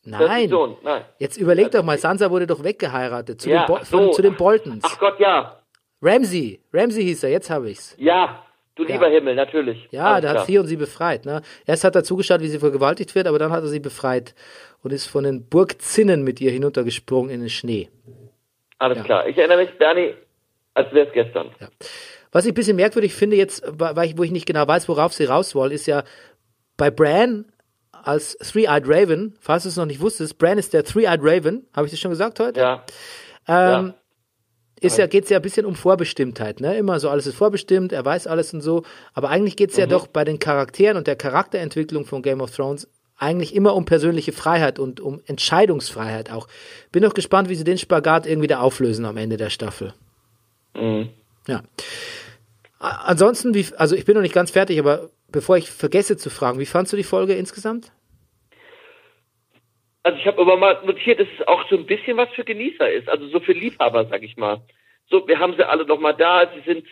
[0.06, 0.52] Das ist nein.
[0.84, 1.02] Nein.
[1.20, 4.12] jetzt überleg doch mal, Sansa wurde doch weggeheiratet zu, Ja, den, Bo so.
[4.12, 4.84] zu den Boltons.
[4.86, 5.60] Ach Gott, ja.
[6.02, 7.96] Ramsey, Ramsey hieß er, jetzt habe ich's.
[7.98, 8.44] Ja.
[8.76, 9.88] Du lieber Himmel, natürlich.
[9.90, 10.46] Ja, Alles da hat klar.
[10.46, 11.26] Theon sie befreit.
[11.26, 11.42] Ne?
[11.66, 14.36] Erst hat er zugeschaut, wie sie vergewaltigt wird, aber dann hat er sie befreit
[14.84, 17.90] und ist von den Burgzinnen mit ihr hinuntergesprungen in den Schnee.
[18.78, 19.28] Alles klar.
[19.28, 20.14] Ich erinnere mich, Bernie,
[20.76, 21.50] als wäre es gestern.
[22.32, 25.14] Was ich ein bisschen merkwürdig finde jetzt, weil ich, wo ich nicht genau weiß, worauf
[25.14, 26.04] sie raus wollen, ist ja
[26.76, 27.46] bei Bran
[27.92, 31.88] als Three-Eyed Raven, falls du es noch nicht wusstest, Bran ist der Three-Eyed Raven, habe
[31.88, 32.60] ich das schon gesagt heute?
[32.60, 32.84] Ja.
[33.48, 33.94] Ähm, ja.
[34.82, 36.78] ist ja, geht's ja ein bisschen um Vorbestimmtheit, ne?
[36.78, 38.84] Immer so, alles ist vorbestimmt, er weiß alles und so.
[39.14, 39.82] Aber eigentlich geht's Mhm.
[39.82, 43.86] ja doch bei den Charakteren und der Charakterentwicklung von Game of Thrones eigentlich immer um
[43.86, 46.48] persönliche Freiheit und um Entscheidungsfreiheit auch.
[46.92, 49.94] Bin doch gespannt, wie sie den Spagat irgendwie da auflösen am Ende der Staffel.
[50.76, 51.10] Mhm.
[51.48, 51.64] Ja.
[52.80, 56.60] Ansonsten, wie, also ich bin noch nicht ganz fertig, aber bevor ich vergesse zu fragen,
[56.60, 57.92] wie fandst du die Folge insgesamt?
[60.04, 62.90] Also ich habe aber mal notiert, dass es auch so ein bisschen was für Genießer
[62.92, 64.62] ist, also so für Liebhaber, sag ich mal.
[65.10, 66.86] So, wir haben sie alle noch mal da, sie sind,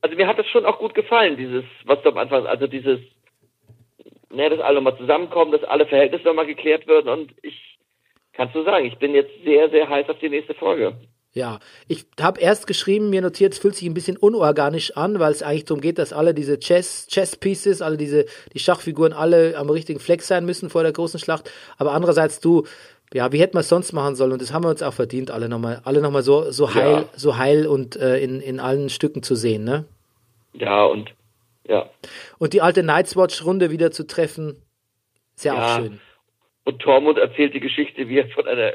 [0.00, 2.98] also mir hat das schon auch gut gefallen, dieses, was du am Anfang, also dieses,
[4.30, 7.78] ne, dass alle nochmal zusammenkommen, dass alle Verhältnisse nochmal geklärt werden und ich,
[8.32, 10.96] kannst du sagen, ich bin jetzt sehr, sehr heiß auf die nächste Folge.
[11.32, 15.30] Ja, ich habe erst geschrieben, mir notiert, es fühlt sich ein bisschen unorganisch an, weil
[15.30, 19.56] es eigentlich darum geht, dass alle diese Chess, Chess Pieces, alle diese, die Schachfiguren alle
[19.56, 21.48] am richtigen Fleck sein müssen vor der großen Schlacht.
[21.78, 22.66] Aber andererseits du,
[23.12, 24.32] ja, wie hätten wir es sonst machen sollen?
[24.32, 27.08] Und das haben wir uns auch verdient, alle nochmal, alle nochmal so, so heil, Ja.
[27.14, 29.84] so heil und äh, in, in allen Stücken zu sehen, ne?
[30.54, 31.14] Ja, und,
[31.68, 31.88] ja.
[32.38, 34.56] Und die alte Night's Watch Runde wieder zu treffen,
[35.36, 36.00] ist ja, auch schön.
[36.64, 38.72] Und Tormund erzählt die Geschichte, wie er von einer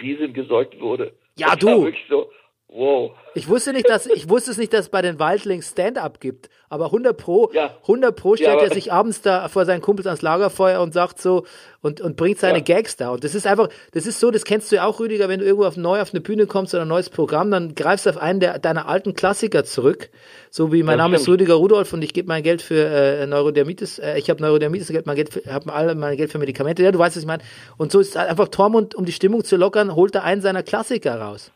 [0.00, 1.12] Riesin gesäugt wurde.
[1.42, 1.92] Ja, Das du.
[2.08, 2.30] so,
[2.74, 3.10] wow.
[3.34, 6.50] Ich wusste nicht, dass ich wusste es nicht, dass es bei den Wildlings Stand-up gibt,
[6.68, 7.70] aber 100 pro, Ja.
[7.82, 11.20] 100 pro stellt Ja, er sich abends da vor seinen Kumpels ans Lagerfeuer und sagt
[11.20, 11.44] so
[11.80, 12.64] und und bringt seine Ja.
[12.64, 15.28] Gags da und das ist einfach, das ist so, das kennst du ja auch Rüdiger,
[15.28, 18.04] wenn du irgendwo auf neu auf eine Bühne kommst oder ein neues Programm, dann greifst
[18.06, 20.10] du auf einen der deiner alten Klassiker zurück,
[20.50, 21.34] so wie mein Name ist stimmt.
[21.40, 25.06] Rüdiger Rudolf und ich gebe mein Geld für äh, Neurodermitis, äh, ich habe Neurodermitis, Geld,
[25.06, 27.42] mein Geld, habe alle mein Geld für Medikamente, ja, du weißt, was ich meine.
[27.78, 30.62] Und so ist halt einfach Tormund, um die Stimmung zu lockern, holt er einen seiner
[30.62, 31.50] Klassiker raus.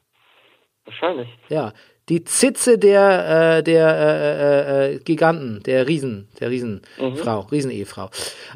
[0.87, 1.29] Wahrscheinlich.
[1.49, 1.73] Ja,
[2.09, 8.11] die Zitze der, äh, der äh, äh, äh, Giganten, der Riesen, der Riesenfrau, Riesenehefrau.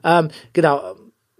[0.04, 0.94] Ähm, genau.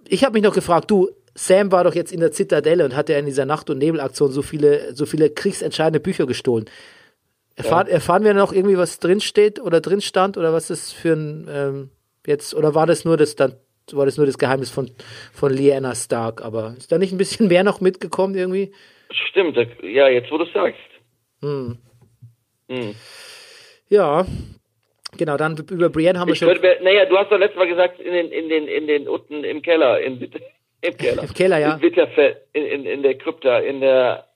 [0.09, 3.09] Ich habe mich noch gefragt, du, Sam war doch jetzt in der Zitadelle und hat
[3.09, 6.69] ja in dieser Nacht- und Nebelaktion so viele, so viele kriegsentscheidende Bücher gestohlen.
[7.55, 11.13] Erfahren, erfahren wir noch irgendwie, was drin steht oder drin stand oder was das für
[11.13, 11.91] ein ähm,
[12.27, 13.55] jetzt oder war das nur das dann
[13.93, 14.91] war das nur das Geheimnis von
[15.33, 16.43] von Lyanna Stark?
[16.43, 18.73] Aber ist da nicht ein bisschen mehr noch mitgekommen irgendwie?
[19.11, 20.79] Stimmt, ja, jetzt wo du sagst.
[21.43, 21.79] Hm.
[23.89, 24.25] Ja,
[25.17, 25.37] genau.
[25.37, 27.99] Dann über Brienne haben wir Ich schon könnte naja, du hast doch letztes Mal gesagt,
[28.01, 30.21] in den, in den, in den, unten im Keller, in,
[30.81, 31.23] im Keller.
[31.25, 31.75] Im Keller, ja.
[31.75, 34.27] In Winterfell, in, in, in der Krypta, in der,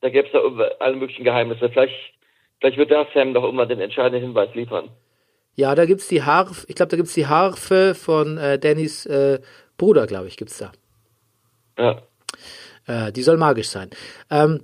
[0.00, 1.68] da gäbe es da über- alle möglichen Geheimnisse.
[1.70, 1.94] Vielleicht,
[2.60, 4.90] vielleicht wird da Sam doch immer den entscheidenden Hinweis liefern.
[5.56, 9.38] Ja, da gibt's die Harfe, ich glaube, da gibt's die Harfe von äh, Dannys äh,
[9.78, 10.72] Bruder, glaube ich, gibt's da.
[11.78, 12.02] Ja.
[12.86, 13.90] Äh, die soll magisch sein.
[14.30, 14.60] Ähm,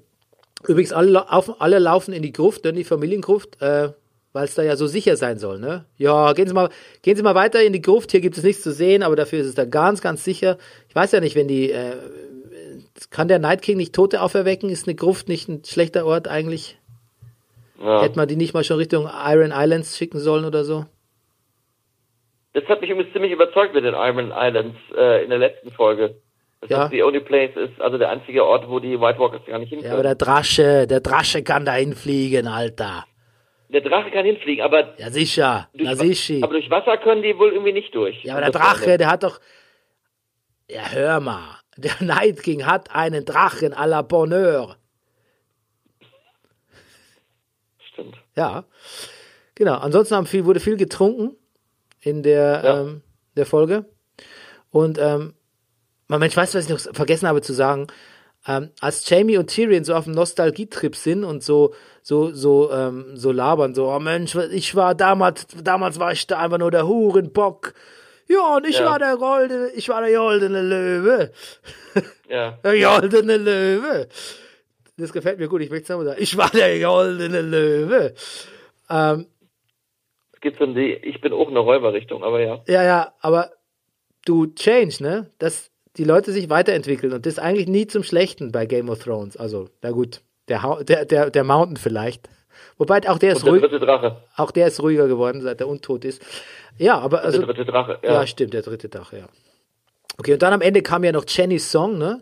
[0.66, 3.90] übrigens, alle, auf, alle laufen in die Gruft, in die Familiengruft, äh,
[4.32, 5.84] weil es da ja so sicher sein soll, ne?
[5.96, 6.68] Ja, gehen Sie mal,
[7.02, 9.40] gehen Sie mal weiter in die Gruft, hier gibt es nichts zu sehen, aber dafür
[9.40, 10.58] ist es da ganz, ganz sicher.
[10.88, 11.96] Ich weiß ja nicht, wenn die, äh,
[13.10, 14.68] kann der Night King nicht Tote auferwecken?
[14.68, 16.78] Ist eine Gruft nicht ein schlechter Ort eigentlich?
[17.82, 18.02] ja.
[18.02, 20.84] Hätte man die nicht mal schon Richtung Iron Islands schicken sollen oder so?
[22.52, 26.16] das hat mich übrigens ziemlich überzeugt mit den Iron Islands äh, in der letzten Folge.
[26.60, 26.84] Das Ja.
[26.84, 29.70] ist the only place ist, also der einzige Ort, wo die White Walkers gar nicht
[29.70, 33.04] hin Ja, aber der Drasche, der Drasche kann da hinfliegen, Alter.
[33.70, 35.68] der Drache kann hinfliegen, aber Ja, sicher.
[35.72, 38.22] durch, Na, aber durch Wasser können die wohl irgendwie nicht durch.
[38.24, 39.40] Ja, aber der Drache, der hat doch.
[40.68, 41.56] Ja, hör mal.
[41.76, 44.76] Der Night King hat einen Drachen à la Bonheur.
[47.92, 48.16] Stimmt.
[48.36, 48.64] Ja.
[49.54, 49.74] Genau.
[49.78, 51.36] Ansonsten viel, wurde viel getrunken
[52.00, 52.80] in der, Ja.
[52.82, 53.02] ähm,
[53.36, 53.86] der Folge.
[54.70, 55.34] Und, ähm,
[56.18, 57.86] Mensch, weißt du, was ich noch vergessen habe zu sagen?
[58.46, 63.10] Ähm, als Jamie und Tyrion so auf dem Nostalgietrip sind und so, so, so, ähm,
[63.14, 66.86] so labern, so, oh Mensch, ich war damals, damals war ich da einfach nur der
[66.88, 67.74] Hurenbock.
[68.28, 68.86] Ja, und ich Ja.
[68.86, 71.32] war der goldene, ich war der goldene Löwe.
[72.28, 72.52] Ja.
[72.62, 74.08] Der goldene Löwe.
[74.96, 76.22] Das gefällt mir gut, ich möchte es nochmal sagen.
[76.22, 78.14] Ich war der goldene Löwe.
[78.88, 79.26] Ähm,
[80.32, 82.62] Es gibt so in die, ich bin auch eine Räuberrichtung, aber ja.
[82.68, 83.50] Ja, ja, aber
[84.24, 85.30] du change, ne?
[85.38, 89.36] Dass die Leute sich weiterentwickeln und das eigentlich nie zum Schlechten bei Game of Thrones.
[89.36, 92.28] Also, na gut, der, Hau- der, der, der Mountain vielleicht.
[92.78, 94.16] Wobei auch der ist der ruhig, Drache.
[94.36, 96.22] auch der ist ruhiger geworden, seit er untot ist.
[96.78, 98.12] Ja, aber also, der dritte Drache, ja.
[98.14, 98.26] ja.
[98.26, 99.26] stimmt, der dritte Dach, ja.
[100.18, 102.20] Okay, und dann am Ende kam ja noch Jennys Song, ne?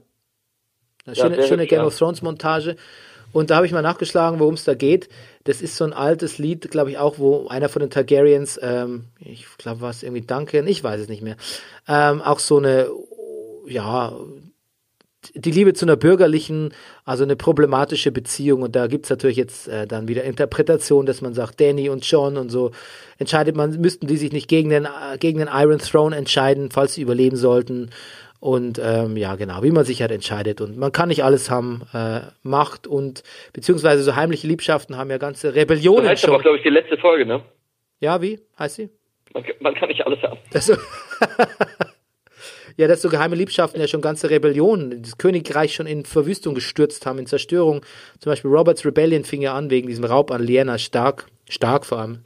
[1.06, 2.76] Eine Ja, schöne, schöne Game of Thrones Montage.
[3.32, 5.08] Und da habe ich mal nachgeschlagen, worum es da geht.
[5.44, 9.04] Das ist so ein altes Lied, glaube ich, auch, wo einer von den Targaryens, ähm,
[9.20, 11.36] ich glaube, war es irgendwie Duncan, ich weiß es nicht mehr,
[11.88, 12.88] ähm, auch so eine,
[13.68, 14.12] ja,
[15.34, 16.72] die Liebe zu einer bürgerlichen,
[17.04, 18.62] also eine problematische Beziehung.
[18.62, 22.36] Und da gibt's natürlich jetzt äh, dann wieder Interpretation, dass man sagt, Danny und John
[22.36, 22.70] und so
[23.18, 26.94] entscheidet man, müssten die sich nicht gegen den, äh, gegen den Iron Throne entscheiden, falls
[26.94, 27.90] sie überleben sollten.
[28.40, 30.60] Und ähm, ja, genau, wie man sich halt entscheidet.
[30.60, 31.82] Und man kann nicht alles haben.
[31.92, 36.42] Äh, Macht und beziehungsweise so heimliche Liebschaften haben ja ganze Das Rebellionen heißt aber, schon.
[36.42, 37.42] glaube ich, die letzte Folge, ne?
[37.98, 38.38] Ja, wie?
[38.56, 38.90] Heißt sie?
[39.34, 40.38] Man, man kann nicht alles haben.
[40.52, 40.76] Das so
[42.78, 47.06] ja, dass so geheime Liebschaften ja schon ganze Rebellionen, das Königreich schon in Verwüstung gestürzt
[47.06, 47.84] haben, in Zerstörung.
[48.20, 51.26] Zum Beispiel Roberts Rebellion fing ja an wegen diesem Raub an Lyanna Stark.
[51.48, 52.20] Stark vor allem.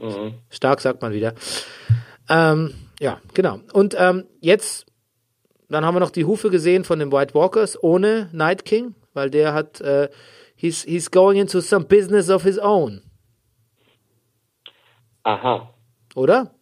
[0.50, 1.32] Stark sagt man wieder.
[2.28, 3.60] Ähm, ja, genau.
[3.72, 4.84] Und ähm, jetzt,
[5.70, 9.30] dann haben wir noch die Hufe gesehen von den White Walkers ohne Night King, weil
[9.30, 10.10] der hat, äh,
[10.54, 13.00] he's, he's going into some business of his own,
[15.22, 15.72] Aha.
[16.14, 16.54] oder?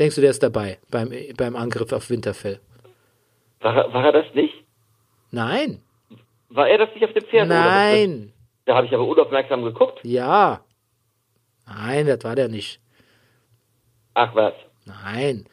[0.00, 2.58] Denkst du, der ist dabei beim, beim Angriff auf Winterfell?
[3.66, 4.54] War, er- war er das nicht?
[5.32, 5.82] Nein.
[6.50, 7.48] War er das nicht auf dem Pferd?
[7.48, 8.32] Nein.
[8.64, 9.98] Da habe ich aber unaufmerksam geguckt.
[10.04, 10.60] Ja.
[11.66, 12.80] Nein, das war der nicht.
[14.14, 14.54] Ach was.
[14.84, 15.46] Nein.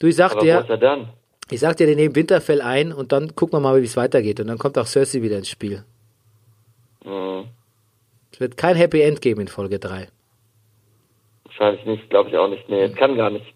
[0.00, 1.10] Du, ich sag Aber dir, ist er dann?
[1.50, 4.40] ich sag dir, den nehmen Winterfell ein und dann gucken wir mal, wie es weitergeht.
[4.40, 5.84] Und dann kommt auch Cersei wieder ins Spiel.
[7.04, 7.46] Hm,
[8.32, 10.08] Es wird kein Happy End geben in Folge 3.
[11.44, 12.68] wahrscheinlich nicht, glaube ich auch nicht.
[12.68, 12.94] Nee, Hm.
[12.96, 13.46] kann gar nicht.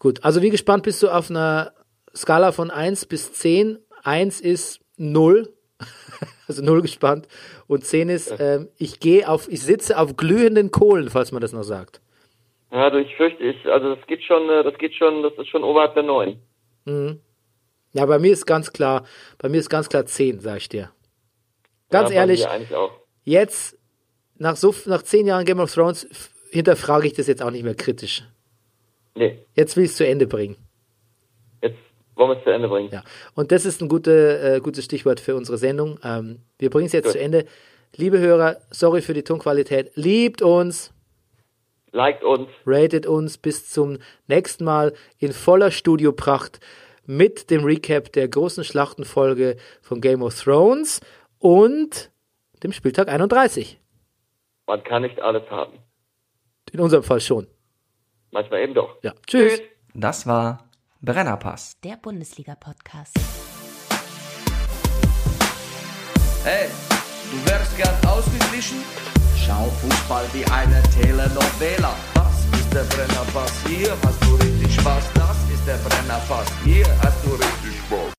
[0.00, 1.72] Gut, also wie gespannt bist du auf einer
[2.14, 3.78] Skala von 1 bis 10?
[4.04, 5.52] 1 ist 0.
[6.48, 7.28] Also 0 gespannt.
[7.66, 11.52] Und 10 ist, ähm, ich gehe auf, ich sitze auf glühenden Kohlen, falls man das
[11.52, 12.02] noch sagt.
[12.72, 15.48] Ja, du, ich fürchte, ich, also das geht schon, äh, das geht schon, das ist
[15.48, 16.40] schon oberhalb der neun.
[17.94, 19.04] Ja, bei mir ist ganz klar,
[19.38, 20.90] bei mir ist ganz klar 10, sag ich dir.
[21.90, 22.46] Ganz ja, ehrlich,
[23.24, 23.78] jetzt,
[24.36, 26.08] nach so, nach 10 Jahren Game of Thrones,
[26.50, 28.24] hinterfrage ich das jetzt auch nicht mehr kritisch.
[29.14, 30.56] Nee, Jetzt will ich es zu Ende bringen.
[32.14, 32.90] Wollen wir es zu Ende bringen.
[32.92, 33.02] Ja.
[33.34, 35.98] Und das ist ein gute, äh, gutes Stichwort für unsere Sendung.
[36.04, 37.12] Ähm, wir bringen es jetzt Gut.
[37.12, 37.46] zu Ende.
[37.96, 39.92] Liebe Hörer, sorry für die Tonqualität.
[39.94, 40.92] Liebt uns,
[41.90, 42.48] Liked uns.
[42.66, 46.60] ratet uns bis zum nächsten Mal in voller Studiopracht
[47.04, 51.00] mit dem Recap der großen Schlachtenfolge von Game of Thrones
[51.38, 52.10] und
[52.62, 53.78] dem Spieltag 31.
[54.66, 55.78] Man kann nicht alles haben.
[56.72, 57.46] In unserem Fall schon.
[58.30, 58.96] Manchmal eben doch.
[59.02, 59.12] Ja.
[59.26, 59.60] Tschüss.
[59.94, 60.70] Das war
[61.04, 61.76] Brennerpass.
[61.82, 63.18] Der Bundesliga-Podcast.
[66.44, 66.68] Hey,
[67.28, 68.84] du wärst gern ausgeglichen?
[69.36, 71.96] Schau Fußball wie eine Telenovela.
[72.14, 75.02] Das ist der Brennerpass, hier hast du richtig Spaß.
[75.14, 78.10] Das ist der Brennerpass, hier hast du richtig Spaß.